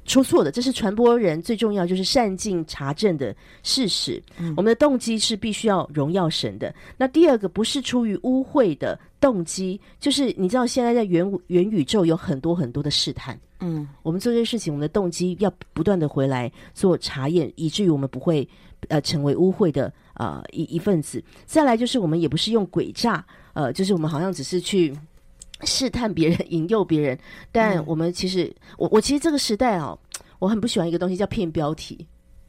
[0.05, 4.21] 出错的，这是传播人最重要，就是善尽查证的事实。
[4.37, 6.73] 嗯、我们的动机是必须要荣耀神的。
[6.95, 13.37] 那第二个不是出于污秽的动机，就是你知道现在在元元宇宙有很多很多的试探。
[13.61, 18.47] 嗯，我们做这些事情，我们的动机要不断的回来做查验，以至于我们不会
[18.89, 21.23] 呃成为污秽的呃一一份子。
[21.45, 24.95] 再来就是我们也不是用诡诈，呃，就是我们好像只是去。
[25.61, 27.17] 试探别人，引诱别人，
[27.51, 29.97] 但我们其实，嗯、我我其实这个时代哦，
[30.39, 32.05] 我很不喜欢一个东西叫骗标题。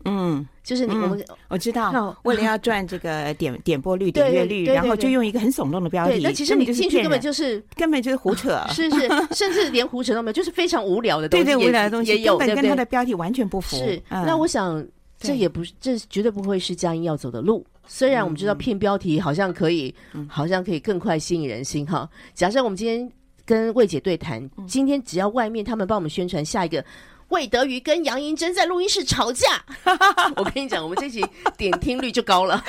[0.08, 6.20] 嗯，就是你我们、嗯、我知道，为了 要赚这个点点播率、点阅率，然后就用一个很耸动的标题。
[6.22, 11.44] 那其实你进去根本就是根本就是胡扯，是 是，甚至连胡扯都没有，就是非常无聊的东西。
[11.44, 13.76] 对对，无聊的东西也有，根本跟它的标题完全不符。
[13.78, 14.86] 是，那我想
[15.18, 17.66] 这也不是，这绝对不会是佳音要走的路。
[17.86, 22.08] 虽然我们知道骗标题好像可以，嗯、好像可以更快吸引人心哈。
[22.34, 23.10] 假设我们今天
[23.44, 26.84] 跟魏姐对谈，今天只要外面他们帮我们宣传下一个
[27.28, 29.46] 魏德瑜跟杨银珍在录音室吵架，
[30.36, 31.24] 我跟你讲，我们这集
[31.56, 32.62] 点听率就高了。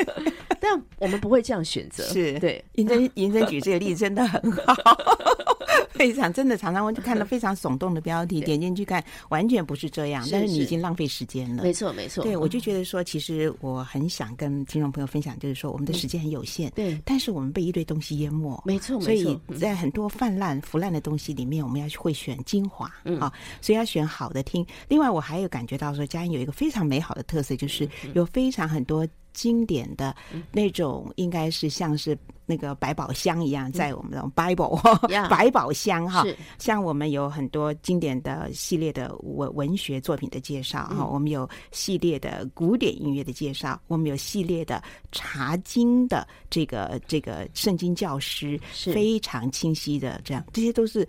[0.60, 2.62] 但我们不会这样选择，是对。
[2.74, 4.74] 银珍银珍举这个例子真的很好。
[5.92, 10.26] 非常真的，常常我就看到非常耸动的标题，点进去看，完全不是这样。
[10.30, 11.62] 但是你已经浪费时间了。
[11.62, 12.24] 没错，没错。
[12.24, 16.70] 对，我就觉得说，其实我很想跟听众朋友分享，就是说，我们的时间很有限。
[16.74, 17.00] 对。
[17.04, 18.60] 但是我们被一堆东西淹没。
[18.64, 19.04] 没错，没错。
[19.04, 22.92] 所以在很多泛滥、腐烂的东西里面，我们要去会选精华。
[23.04, 23.18] 嗯。
[23.20, 24.66] 啊，所以要选好的听。
[24.88, 29.06] 另外，我还有感觉到说，佳音有一个非常美好的特色，就是有非常很多。
[29.34, 30.14] 经典的
[30.52, 32.16] 那种，应该是像是
[32.46, 34.78] 那个百宝箱一样，在我们的 Bible、
[35.10, 36.24] 嗯、百宝箱哈，
[36.56, 44.80] 像我们有很多经典的系列的文文学作品的介绍哈，嗯、我们有系列的古典音乐的介绍，我们有系列的
[45.10, 51.04] 查经的这个这个圣经教师，非常清晰的这样，这些都是。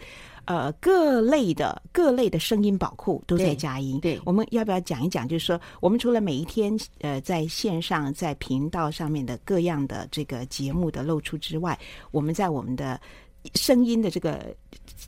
[0.46, 4.00] 呃，各类的各类的声音宝库都在佳音。
[4.00, 5.28] 对，我们要不要讲一讲？
[5.28, 11.78] 就是说，我们除了每一天呃在线上在频道上面的各样的这个节目的露出之外，
[12.12, 13.00] 我们在我们的
[13.54, 14.56] 声音的这个。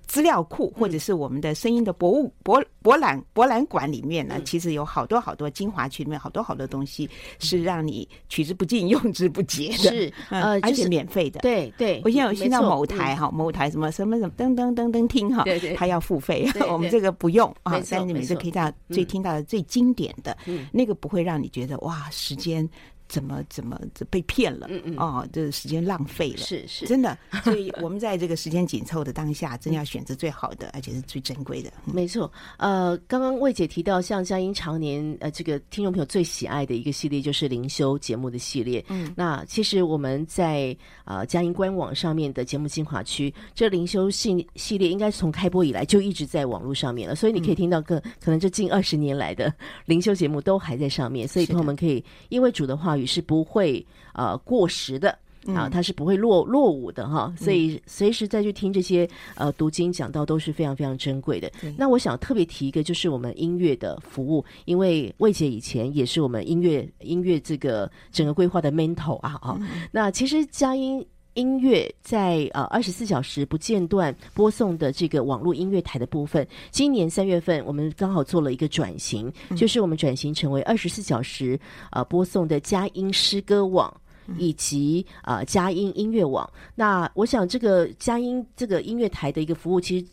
[0.06, 7.10] 资料库或者是我们的声音的博物博博览博览馆里面呢，嗯、其实有好多好多精华区里面好多好多东西
[7.40, 11.40] 是让你取之不尽用之不竭的，是呃，而且免费的。
[11.40, 20.38] 对对，我现在有听到某台哈，某台什么什么什么噔噔噔噔听哈，对对，它要付费，我们这个不用啊，但是你每次可以到最听到的最经典的，
[20.72, 22.68] 那个不会让你觉得哇时间。
[23.08, 23.80] 怎么怎么
[24.10, 24.68] 被骗了？
[24.70, 27.18] 嗯嗯哦，这时间浪费了，是是，真的。
[27.44, 31.72] 所以我们在这个时间紧凑的当下，真要选择最好的，而且是最珍贵的。
[31.86, 32.32] 没错。
[32.58, 38.84] 呃，刚刚魏姐提到，像佳音常年呃，这个听众朋友最喜爱的一个系列就是灵修节目的系列。
[38.90, 49.54] 嗯，那其实我们在呃佳音官网上面的节目精华区，这灵修系系列应该是从开播以来就一直在网络上面了，所以你可以听到个可能这近二十年来的
[49.86, 55.18] 灵修节目都还在上面，所以朋友们可以因为主的话语是不会呃过时的
[55.56, 61.50] 啊，它是不会落落伍的哈，所以随时再去听这些呃读经讲道都是非常非常珍贵的。
[61.78, 71.06] 那我想特别提一个，就是我们音乐的服务，因为魏姐以前也是我们音乐音乐这个整个规划的 mentor 啊啊，嗯、那其实佳音。
[71.38, 81.58] 音乐在呃二十四小时不间断播送的这个网络音乐台的部分，今年三月份我们刚好做了一个转型，嗯、就是我们转型成为二十四小时
[81.92, 83.96] 呃播送的佳音诗歌网
[84.40, 86.50] 以及呃佳音音乐网。
[86.74, 90.06] 那我想这个佳音这个音乐台的一个服务，其实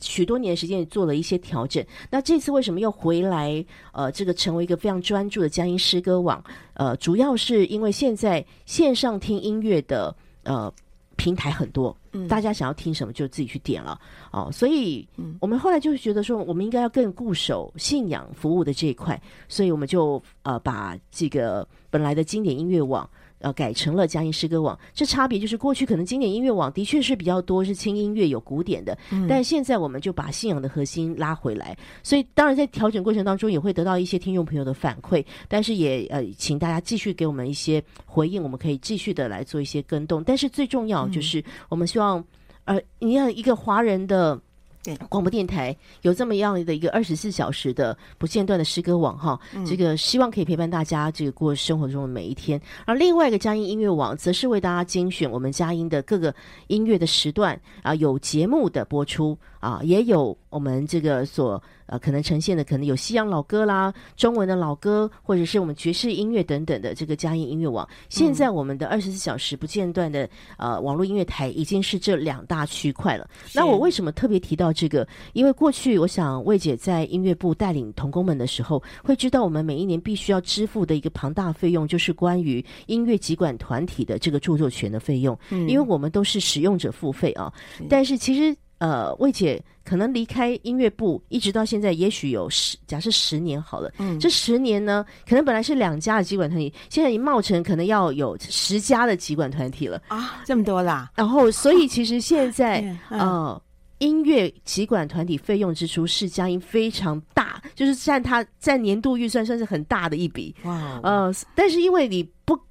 [0.00, 1.84] 许多年时间也做了一些调整。
[2.10, 3.62] 那这次为什么又回来
[3.92, 6.42] 呃这个成为一个非常专注的佳音诗歌网？
[6.72, 10.16] 呃，主要是因为现在线上听音乐的。
[10.44, 10.72] 呃，
[11.16, 14.50] 平台很多，嗯，大家想要听什么就自己去点了哦。
[14.52, 15.06] 所以，
[15.40, 23.08] 我们后来就觉得说，我们应该要更固守信仰服务的这一块，所以我们就呃把这个本来的经典音乐网
[23.40, 24.78] 呃改成了佳音诗歌网。
[24.94, 31.76] 这差别就是过去可能经典音乐网的确是比较多是轻音乐有古典的，嗯、但现在我们就把信仰的核心拉回来。
[32.02, 40.22] 所以当然在调整过程当中也会得到一些听众朋友的反馈，但是也呃请大家继续给我们一些回应，我们可以继续的来做一些跟动。
[40.22, 42.18] 但是最重要就是我们希望，
[42.64, 44.40] 嗯、呃，你看一个华人的。
[44.82, 52.58] 对，广播电台有这么样的一个二十四小时的不间断的诗歌网哈，嗯、这个希望可以陪伴大家这个过生活中的每一天。
[52.86, 56.34] 而另外一个佳音音乐网，则是为大家精选我们佳音的各个
[56.68, 61.62] 音乐的时段啊，有节目的播出啊，也有我们这个所。
[61.90, 67.84] 呃，可能呈现的可能有西洋老歌啦，中文的老歌，或者是我们爵士音乐等等的这个佳音音乐网。
[68.08, 73.28] 现在我们的二十四小时不间断的呃网络音乐台已经是这两大区块了。
[73.52, 75.04] 那我为什么特别提到这个？
[75.32, 85.36] 因为过去我想魏姐在音乐部带领童工们的时候，会知道我们每一年必须要支付的一个庞大费用，就是关于音乐集管团体的这个著作权的费用。
[85.48, 87.52] 嗯，因为我们都是使用者付费啊，
[87.88, 88.56] 但是其实。
[88.80, 93.92] 呃，魏姐可能离开音乐部，一直到现在，也许有十，假设十年好了。
[93.98, 101.10] 嗯，这十年呢，可能本来是两家的集管团体，现在已冒成可能要有十家的集管团体了啊，这么多啦。
[101.14, 103.62] 然后，所以其实现在、 啊、呃，
[103.98, 110.54] 音乐集管团体费用支出是佳音非常大，就是占它占年度预算算是很大的一笔。
[110.64, 112.26] 哇，呃，但是因为你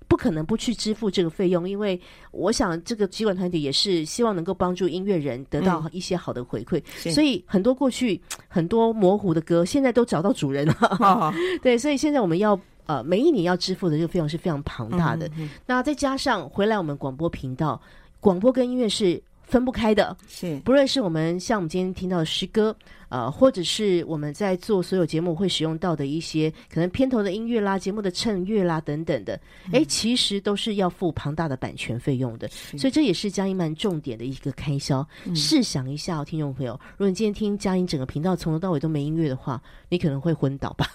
[0.10, 0.20] 不。
[0.20, 1.98] 可能不去支付这个费用，因为
[2.32, 10.76] 我想这个集管团体也是希望能够帮助音乐人得到一些好的回馈，嗯、所以很多过去很多模糊的歌，现在都找到主人了。
[11.00, 11.34] 哦、
[11.64, 15.32] 对，所以现在我们要呃每一年要支付的这个费用是非常庞大的。
[15.66, 17.82] 那再加上回来我们广播频道，
[18.20, 22.76] 广播跟音乐是分不开的，是不论是我们像我们今天听到的诗歌。
[23.10, 29.34] 呃，或者是我们在做所有节目会使用到的一些可能片头的音乐啦、节目的衬乐啦等等的，
[29.74, 32.48] 哎、嗯，其实都是要付庞大的版权费用的，
[32.78, 35.04] 所以这也是佳音蛮重点的一个开销。
[35.26, 40.86] 嗯、试想一下、哦，听众朋友，如果你今天听佳音整个频道从头到尾都没音乐的话，你可能会昏倒吧？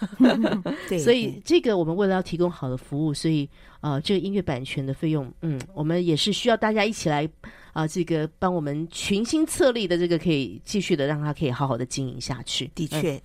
[0.89, 3.51] 对，所以这个我们为了要提供好的服务，所以
[3.81, 7.29] 呃，这个音乐版权的费用，嗯，我们也是需要大家一起来
[7.75, 12.19] 啊、呃，这个帮我们群星策力的这个可以继续的让它可以好好的经营。
[12.19, 13.21] 下去，的确，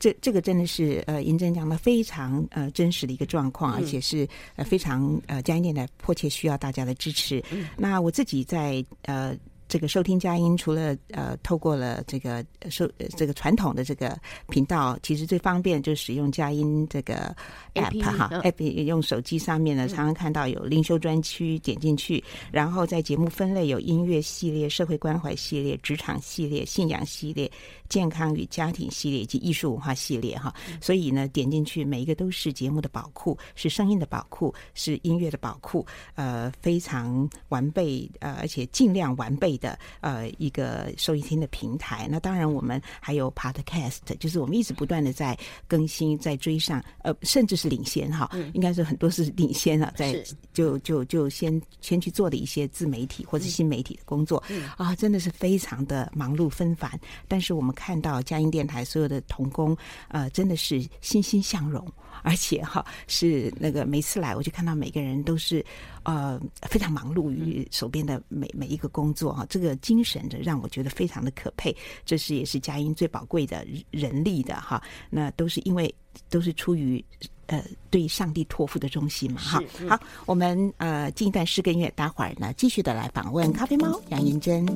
[0.00, 4.26] 这这个真的是呃，银珍讲的非常呃真实的一个状况，而且是
[4.56, 7.40] 呃非常呃嘉义电台迫切需要大家的支持。
[7.52, 9.36] 嗯、那我自己在呃。
[9.70, 14.18] 这个收听佳音，除了呃透过了这个收这个传统的这个
[14.48, 17.32] 频道，其实最方便就是使用佳音这个
[17.74, 27.48] app 哈 app 用手机上面呢，常常看到有灵修专区，点进去，然后在节目分类有音乐系列、社会关怀系列、职场系列、信仰系列、
[27.88, 30.52] 健康与家庭系列以及艺术文化系列哈。
[30.80, 39.59] 所以呢，点进去每一个都是节目的宝库，是声音的宝库，是音乐的宝库，呃，非常完备，呃，而且尽量完备。
[39.60, 45.38] 的呃一个收音厅的平台，那当然我们还有 Podcast，就是我们一直不断的在
[45.68, 56.98] 更新，在追上，呃，甚至是领先哈，嗯、应该是很多是领先了，在就就就先先去做的一些自媒体或者新媒体的工作、嗯、啊，真的是非常的忙碌纷繁，
[57.28, 59.76] 但是我们看到佳音电台所有的童工，
[60.08, 61.86] 呃，真的是欣欣向荣。
[62.22, 65.64] 而且哈，是那个每次来，我就看到每个人都是
[66.02, 71.74] 呃非常忙碌于手边的每每一个工作哈，这个精神的让我觉得非常的可佩。
[72.04, 75.92] 这是也是佳音最宝贵的人力的哈，那都是因为
[76.28, 77.04] 都是出于
[77.46, 79.62] 呃对上帝托付的忠心嘛哈。
[79.88, 84.66] 好，我们呃进一段诗歌音乐，待会儿呢继续的来访问咖啡猫杨银珍。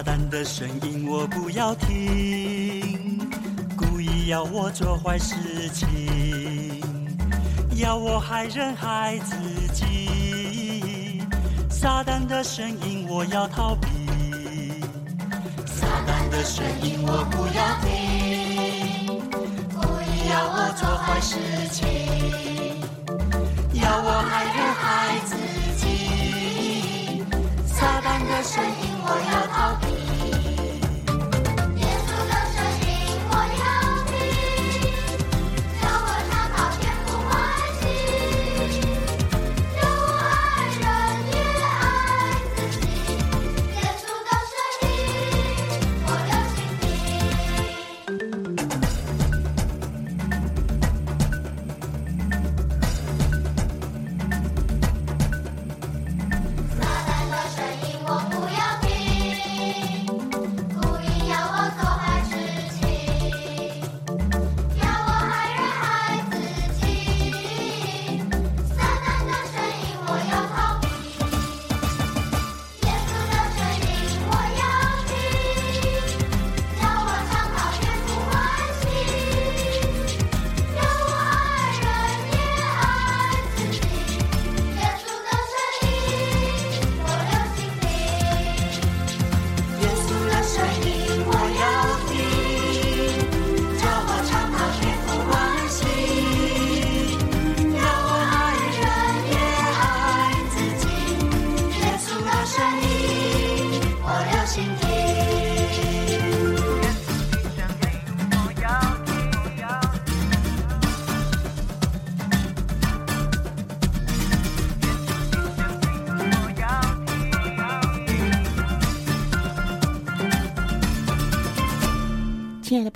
[0.00, 3.20] 撒旦的声音我不要听，
[3.76, 5.34] 故意要我做坏事
[5.74, 6.80] 情，
[7.76, 9.36] 要我害人害自
[9.74, 11.20] 己。
[11.68, 13.88] 撒旦的声音我要逃避，
[15.66, 19.06] 撒旦的声音我不要听，
[19.68, 21.36] 故意要我做坏事
[21.70, 21.86] 情，
[23.74, 25.36] 要我害人害自
[25.76, 27.22] 己。
[27.66, 29.69] 撒旦的声音我要逃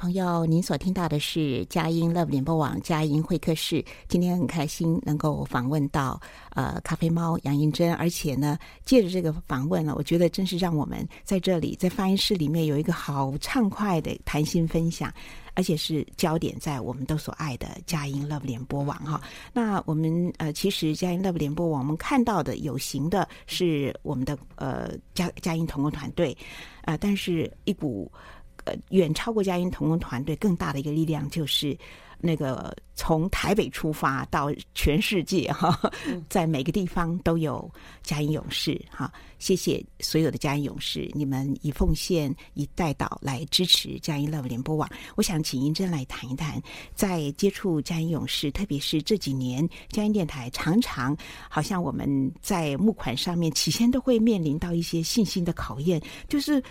[0.05, 3.83] 朋友，您所听到的是佳音 Love 联播网佳音会客室。
[4.07, 15.11] 今天很开心能够访问到呃咖啡猫杨银珍，而且呢，借着这个访问呢，我觉得真是让我们在这里在发音室里面有一个好畅快的谈心分享，
[15.55, 19.19] 而且是焦点在我们都所爱的佳音 Love 联播网哈。
[19.55, 26.37] 那我们呃，其实佳音 Love 联播网，我们看到的有形的是我们的呃佳佳音同工团队
[26.83, 28.13] 啊、但是一股。
[28.65, 31.77] 呃，远超过佳音同工团队更大的一个力量，就是
[32.19, 35.79] 那个从台北出发到全世界哈，
[36.31, 37.71] 在每个地方都有
[38.03, 39.13] 佳音勇士哈。
[39.39, 44.89] 谢谢所有的佳音勇士，你们以奉献、以带导来支持佳音 Love 联播网。
[45.17, 46.63] 我想请银珍来谈一谈，
[46.95, 51.15] 在接触佳音勇士，特别是这几年佳音电台常常
[51.51, 56.63] 好像我们在募款上面，起先都会面临到一些信心的考验，就是。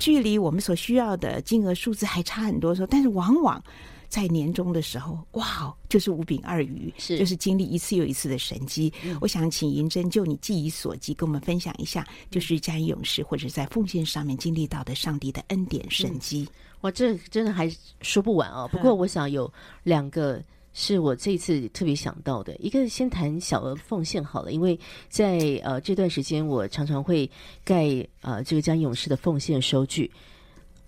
[0.00, 3.62] 距离我们所需要的金额数字还差很多的时候，但是往往
[4.08, 8.92] 在年终的时候，哇，就是五饼二鱼，是就是经历一次又一次的神机。
[9.04, 16.48] 嗯、我想请银珍就你记忆所及，跟我们分享一下，就是佳音勇士或者在奉献上面经历到的上帝的恩典神机。
[16.50, 17.70] 嗯、哇，这真的还
[18.00, 18.68] 说不完哦。
[18.72, 19.52] 不过我想有
[19.84, 20.42] 两个。
[20.72, 27.28] 是我这次特别想到的一个，先谈小额奉献好了，因为在呃这段时间，我常常会
[27.64, 30.10] 盖呃这个将勇士的奉献收据，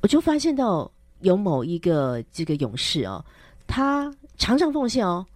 [0.01, 3.25] 我就发现到有某一个这个勇士哦，
[3.67, 4.09] 他
[4.39, 5.27] 常常奉献哦，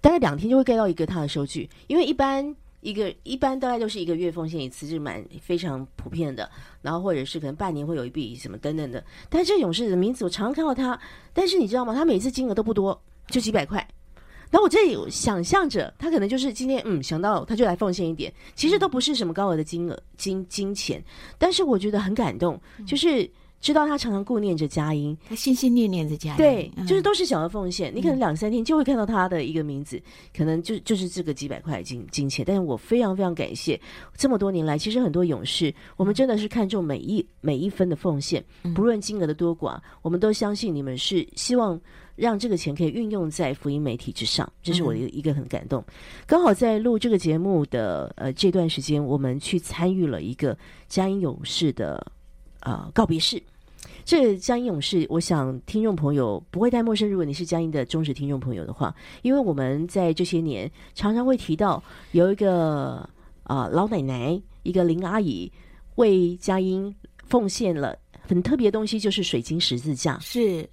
[0.00, 6.48] 大概两天就会盖到一个他的收据，因为一般一个一般大概都是一个月奉献一次，是蛮非常普遍的，
[6.80, 10.98] 然后或者是可能半年会有一笔什么等等的，但是这勇士的名字我常常看到他，
[11.34, 11.92] 但是你知道吗？
[11.92, 13.02] 他每次金额都不多。
[13.30, 13.78] 就几百块，
[14.50, 21.02] 然后我这里想象着他可能就是今天嗯想到他就来奉献一点，其实都不是什么高额的金额金金钱，
[21.38, 30.02] 但是我觉得很感动，就是知道他常常顾念着佳音，他心心念念着佳音，对，就是都是小额奉献，你可能两三天就会看到他的一个名字，
[30.36, 33.78] 可能就就是这个几百块金金钱，但是我非常非常感谢
[34.16, 38.42] 这么多年来，其实很多勇士，我们真的是看重每一每一分的奉献，
[38.74, 41.80] 不论金额的多寡，我们都相信你们是希望。
[42.20, 45.80] 让这个钱可以运用在福音媒体之上，这是我的一个很感动。
[45.88, 45.94] 嗯、
[46.26, 50.56] 刚好在录这个节目的呃这段时间，我们去参与了一个
[50.86, 52.12] 佳音勇士的
[52.60, 53.42] 呃告别式。
[54.04, 57.08] 这个佳音勇士，我想听众朋友不会太陌生。
[57.08, 62.96] 如果你是佳音的忠实听众朋友的话，因为我们在这些年常常会提到有一个
[63.44, 65.50] 啊、呃、老奶奶，一个林阿姨
[65.94, 66.94] 为佳音
[67.24, 70.18] 奉献了很特别的东西，就是水晶十字架。
[70.18, 70.68] 是。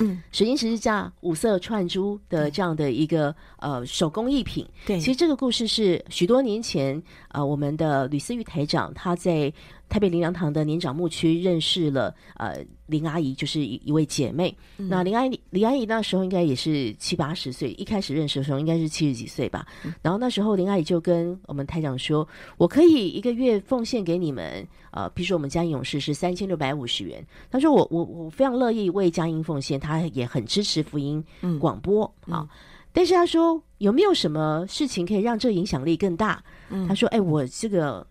[0.00, 9.52] 嗯，水晶十字架五色串珠的这样的一个呃手工艺品，对，其实这个故事是许多年前呃我们的吕思玉台长他在
[9.88, 14.54] 台北林良堂的年长牧区认识了呃林阿姨，就是一一位姐妹。
[14.76, 19.66] 嗯、那林阿姨林阿姨那时候应该也是七八十岁，一开始认识的时候应该是七十几岁吧。
[19.84, 22.26] 嗯、然后那时候林阿姨就跟我们台长说
[22.58, 31.24] ：“我可以一个月奉献给你们，呃，比如说我们嘉音勇士是三千六百五十元。”他说我：“我我我非常乐意为嘉音奉献，他也很支持福音
[31.58, 32.40] 广播啊。
[32.40, 32.48] 嗯嗯”
[32.92, 38.06] 但是他说：“有没有什么事情可以让这影响力更大？”嗯、他说：“哎，我这个。”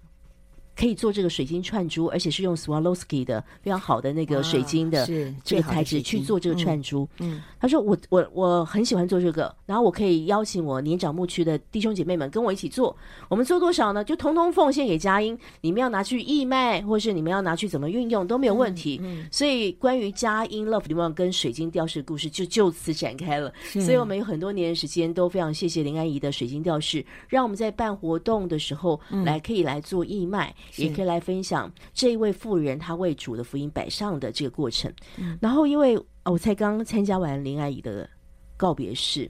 [0.77, 5.07] 可以做这个水晶串珠，而且是用 Swarovski 的非常好的那个水晶的
[5.43, 7.09] 这个材质去做这个串珠。
[7.17, 12.95] 嗯，他说我我我很喜欢做这个，然后我可以邀请我年长牧区的弟兄姐妹们跟我一起做。
[13.29, 14.03] 我们做多少呢？
[14.03, 15.37] 就通通奉献给佳音。
[15.61, 18.99] 你们要拿去义卖，或是你们要拿去怎么运用都没有问题。
[19.03, 23.53] 嗯，嗯，所以关于佳音 Love 联播网跟水晶吊饰的故事就就此展开了。
[23.69, 30.55] 所以我们有很多年的时间都非常谢谢林安仪的水晶吊饰，让我们在办活动的时候来可以来做义卖。
[30.77, 34.91] 也可以来分享这一位妇人她为主的福音摆上的这个过程。
[35.17, 38.09] 嗯、然后，因为我才刚参加完林阿姨的
[38.55, 39.29] 告别式，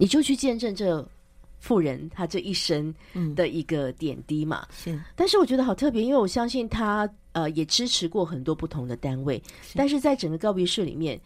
[0.00, 1.06] 你就去见证这
[1.58, 2.92] 富人他这一生
[3.36, 4.66] 的一个点滴嘛。
[4.72, 11.20] 是，但是我觉得好特别，因为我相信他呃也支持过很多不同的单位，是但是在整个告别式里面。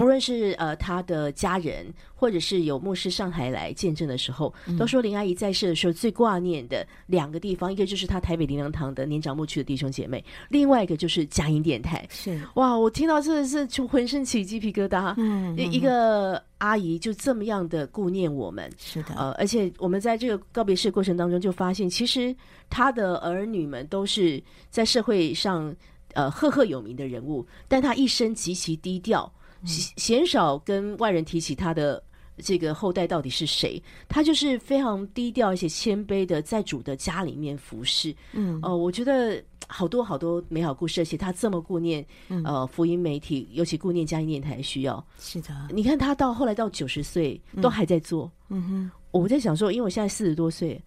[0.00, 12.02] 不论是呃他的家人，或者是有牧师上台来见证的时候，嗯、都说林阿姨在世的时候最挂念的两个地方，一个就是他台北灵粮堂的年长牧区的弟兄姐妹，另外一个就是佳音电台。
[12.08, 15.12] 是哇，我听到真的是就浑身起鸡皮疙瘩。
[15.18, 18.72] 嗯，一个阿姨就这么样的顾念我们。
[18.78, 22.34] 是的，呃，而且我们在这个告别式过程当中就发现，其实
[22.70, 25.76] 他的儿女们都是在社会上
[26.14, 29.30] 呃赫赫有名的人物，但他一生极其低调。
[29.64, 32.02] 鲜少跟外人提起他的
[32.38, 38.14] 这个后代到底是谁，他就是非常低调而且谦卑的在主的家里面服侍。
[38.32, 45.04] 嗯，哦、呃，我觉得好多好多美好故事，而且他这么顾念、嗯、呃福音媒体，尤其顾念嘉音电台需要。
[45.18, 48.30] 是的，你看他到后来到九十岁都还在做。
[48.48, 50.80] 嗯哼，我在想说，因为我现在四十多岁。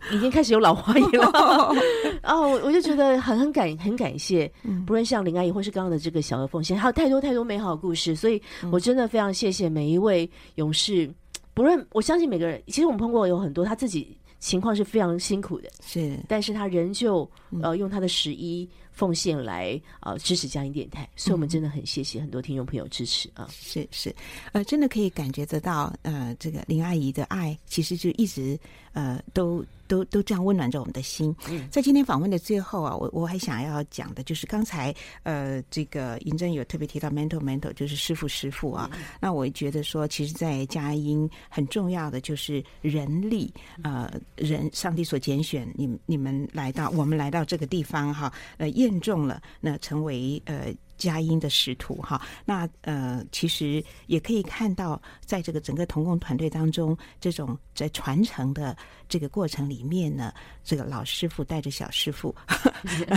[0.12, 1.26] 已经开始有老花眼了，
[2.22, 4.50] 哦，我就觉得很很感很感谢，
[4.86, 8.40] 不论像林阿姨或是刚刚的这个小额奉献，还有太多太多美好的故事，所以
[8.70, 11.10] 我真的非常谢谢每一位勇士，
[11.52, 17.28] 不论我相信每个人，其实我们碰过有很多他自己情况是非常辛苦的，是，但是他仍旧
[17.60, 24.14] 呃用他的十一奉献来呃支持江音电台，所以我们真的很谢谢很多听众朋友支持啊，是是，
[24.52, 28.56] 呃，真的可以感觉得到，呃，这个林阿姨的爱其实就一直
[28.92, 29.64] 呃都。
[29.88, 31.34] 都都这样温暖着我们的心。
[31.70, 38.88] 在今天访问的最后啊，我我还想要讲的就是刚才呃，这个银珍有特别提到 mentor mentor，就是师傅师傅啊。
[39.20, 50.72] 那我觉得说，其实，在佳音很重要的就是人力，呃，人上帝所拣选你你们来到我们来到这个地方哈，呃，验中了那成为呃。
[50.98, 58.76] 佳音的使徒哈，那呃，其实也可以看到，在这个整个同工团队当中，这种在传承的
[59.08, 60.34] 这个过程里面呢，
[60.64, 62.34] 这个老师傅带着小师傅，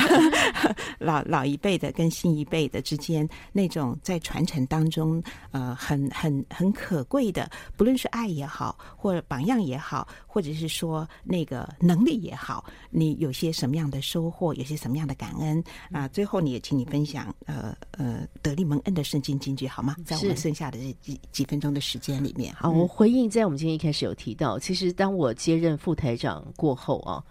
[1.00, 17.71] 老老一辈的跟新一辈的之间那种在传承当中，呃，很很很可贵的，不论是爱也好，或者榜样也好，或者是说那个能力也好，你有些什么样的收获，有些什么样的感恩啊，最后，你也请你分享，呃。
[17.92, 19.96] 呃，德利蒙恩的圣经金句好吗？
[20.06, 27.24] 在我们剩下的这几几分钟的时间里面，好，我回应在我们今天一开始有提到，其实当我接任副台长过后啊，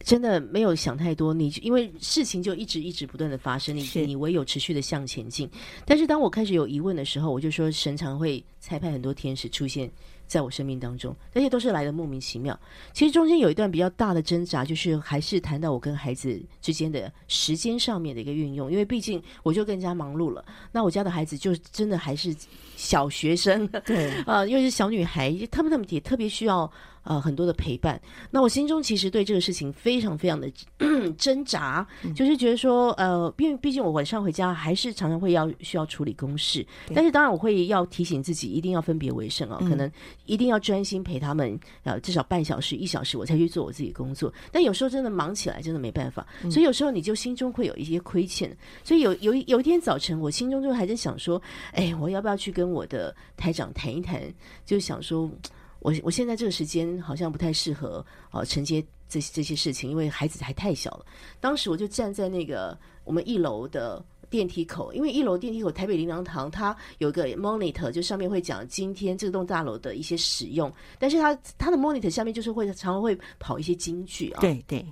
[0.00, 5.50] 真的没有想太多，你因为事情就一直一直不断的发生，你你唯有持续的向前进。
[5.84, 9.90] 但是当我开始有疑问的时候，我就说神常会裁派很多天使出现。
[10.28, 12.56] 在我生命当中，这些都是来的莫名其妙。
[12.92, 20.44] 其实中间有一段比较大的挣扎，就是还是谈到我跟孩子之间的时间上面的一个运用，因为毕竟我就更加忙碌了。
[20.70, 22.36] 那我家的孩子就真的还是
[22.76, 26.70] 小学生，对，啊、呃，又是小女孩，他们他们也特别需要。
[27.08, 27.98] 呃，很多的陪伴。
[28.30, 30.46] 那我心中其实对这个事情非常非常的
[31.16, 39.90] 挣扎，嗯，就是觉得说，呃，因为毕竟我晚上回家还是常常会要需要处理公事，但是当然我会要提醒自己一定要分别为胜啊，可能
[40.26, 44.30] 一定要专心陪他们，呃，至少半小时一小时，我才去做我自己工作。
[44.52, 48.54] 但有时候真的忙起来，真的没办法，所以有时候你就心中会有一些亏欠。
[48.84, 51.40] 所以有有有一天早晨，我心中就还在想说，
[51.72, 54.20] 哎，我要不要去跟我的台长谈一谈？
[54.66, 55.30] 就想说。
[55.80, 61.06] 我我现在这个时间好像不太适合呃承接这些这些事情，因为孩子还太小了。
[61.40, 74.84] 当时我就站在那个我们一楼的电梯口，因为一楼电梯口台北林良堂它有个 monitor，就上面会讲今天这栋大楼的一些使用，但是它它的 monitor 下面就是会常常会跑一些京剧啊，对对，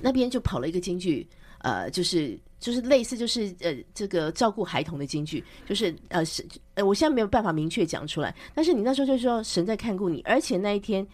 [0.00, 1.28] 那边就跑了一个京剧，
[1.58, 2.38] 呃，就是。
[2.60, 6.44] 就是类似，就是呃，这个照顾孩童的京剧，就是呃，是
[6.74, 8.34] 呃，我现在没有办法明确讲出来。
[8.54, 11.06] 但是你那时候就说神在看顾你，而且那一天，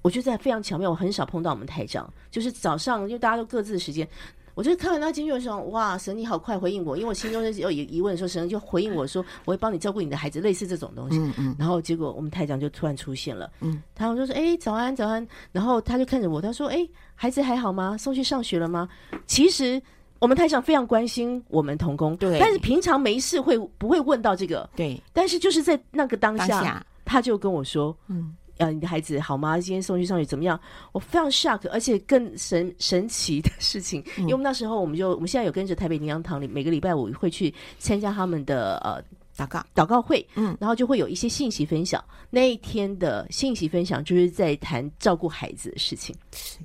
[0.00, 0.88] 我觉得非常巧妙。
[0.90, 4.08] 我很少碰到我们台长，就是早上，因为大家都各自的时间，
[4.54, 11.18] 我就看完那京剧的时候，哇，神你好快回应我，因为我心中有疑疑问的时候，神就回应我说，我会帮你照顾你的孩子，类似这种东西。
[11.18, 11.56] 嗯嗯。
[11.58, 17.98] 然后结果我们台长就突然出现了，嗯，他就说，哎，早安早安，然后他就看着我，他说，哎，孩子还好吗？
[17.98, 18.88] 送去上学了吗？
[19.26, 19.82] 其实。
[20.20, 24.68] 我们台上非常关心我们童工，对，但是平常没事会不会问到这个？
[24.76, 29.58] 对，但是就是在那个当下，他就跟我说：“嗯，呃，你的孩子好吗？
[29.58, 30.60] 今天送去上学怎么样？”
[30.92, 39.02] 我非常 shock，而且更神神奇的事情，嗯、因为我们那时候我们就我们现在有跟着台北灵粮堂里每个礼拜五会去参加他们的呃
[39.42, 42.04] 祷告祷告会，嗯，然后就会有一些信息分享。
[42.28, 46.14] 那一天的信息分享就是在谈照顾孩子的事情，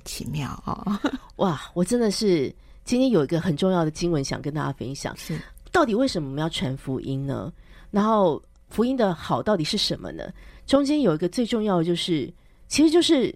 [0.04, 1.10] 奇妙啊、哦！
[1.36, 2.54] 哇，我真的是。
[2.86, 5.36] 今天有一个很重要的经文想跟大家分享，是
[5.72, 7.52] 到底为什么我们要传福音呢？
[7.90, 10.22] 然后福音的好到底是什么呢？
[10.66, 12.32] 中间有一个最重要的就是，
[12.68, 13.34] 其实就是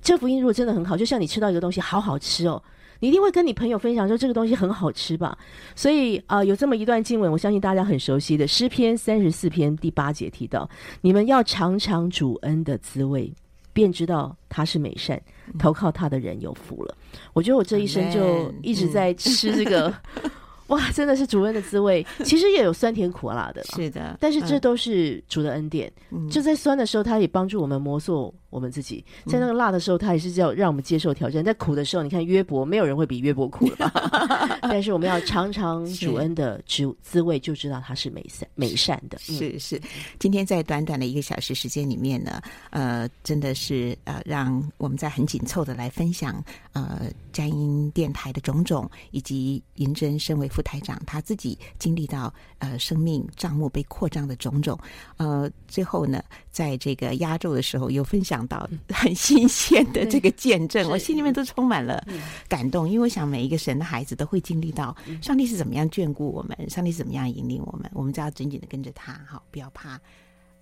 [0.00, 2.62] 这福音如果真的很好，就像你吃到一个东西好好吃哦，
[3.00, 5.36] 你一定会跟你朋友分享说这个东西很好吃吧。
[5.74, 13.32] 所以啊、呃，有这么一段经文，我相信大家很熟悉的诗篇三十四篇第八节提到：你们要尝尝主恩的滋味。
[13.74, 15.18] 便知道他是美善，
[15.58, 16.94] 投靠他的人有福了。
[17.32, 19.92] 我觉得我这一生就一直在吃这个，
[20.72, 22.04] 哇，真的是主恩的滋味。
[22.24, 24.16] 其实也有酸甜苦辣的，是的。
[24.20, 25.92] 但是这都是主的恩典。
[26.30, 29.04] 就在酸的时候，他也帮助我们磨塑我们自己。
[29.26, 34.58] 在那个辣的时候，他也是叫让我们接受挑战；在苦的时候，你看约伯，没有人会比约伯苦了吧？
[34.62, 39.18] 但是我们要尝尝主恩的滋滋味，就知道他是美善美善的。
[39.18, 39.80] 是是，
[40.18, 46.42] 今天在短短的一个小时时间里面呢，呃，真的是呃，让我们在很紧凑的来分享
[46.72, 47.02] 呃
[47.32, 54.78] 佳音电台的种种，以及银珍身为副台长他自己经历到呃生命账目被扩张的种种。
[55.16, 62.06] 呃，最后呢，在这个压轴的时候，有分享到很新鲜的这个见证，我心里面都充满了
[62.48, 69.98] 感动，因为我想每一个神的孩子都会经历到上帝是怎么样眷顾我们，上帝是怎么样引领我们，我们只要紧紧的跟着他，好，不要怕，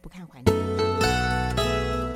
[0.00, 1.39] 不看环境。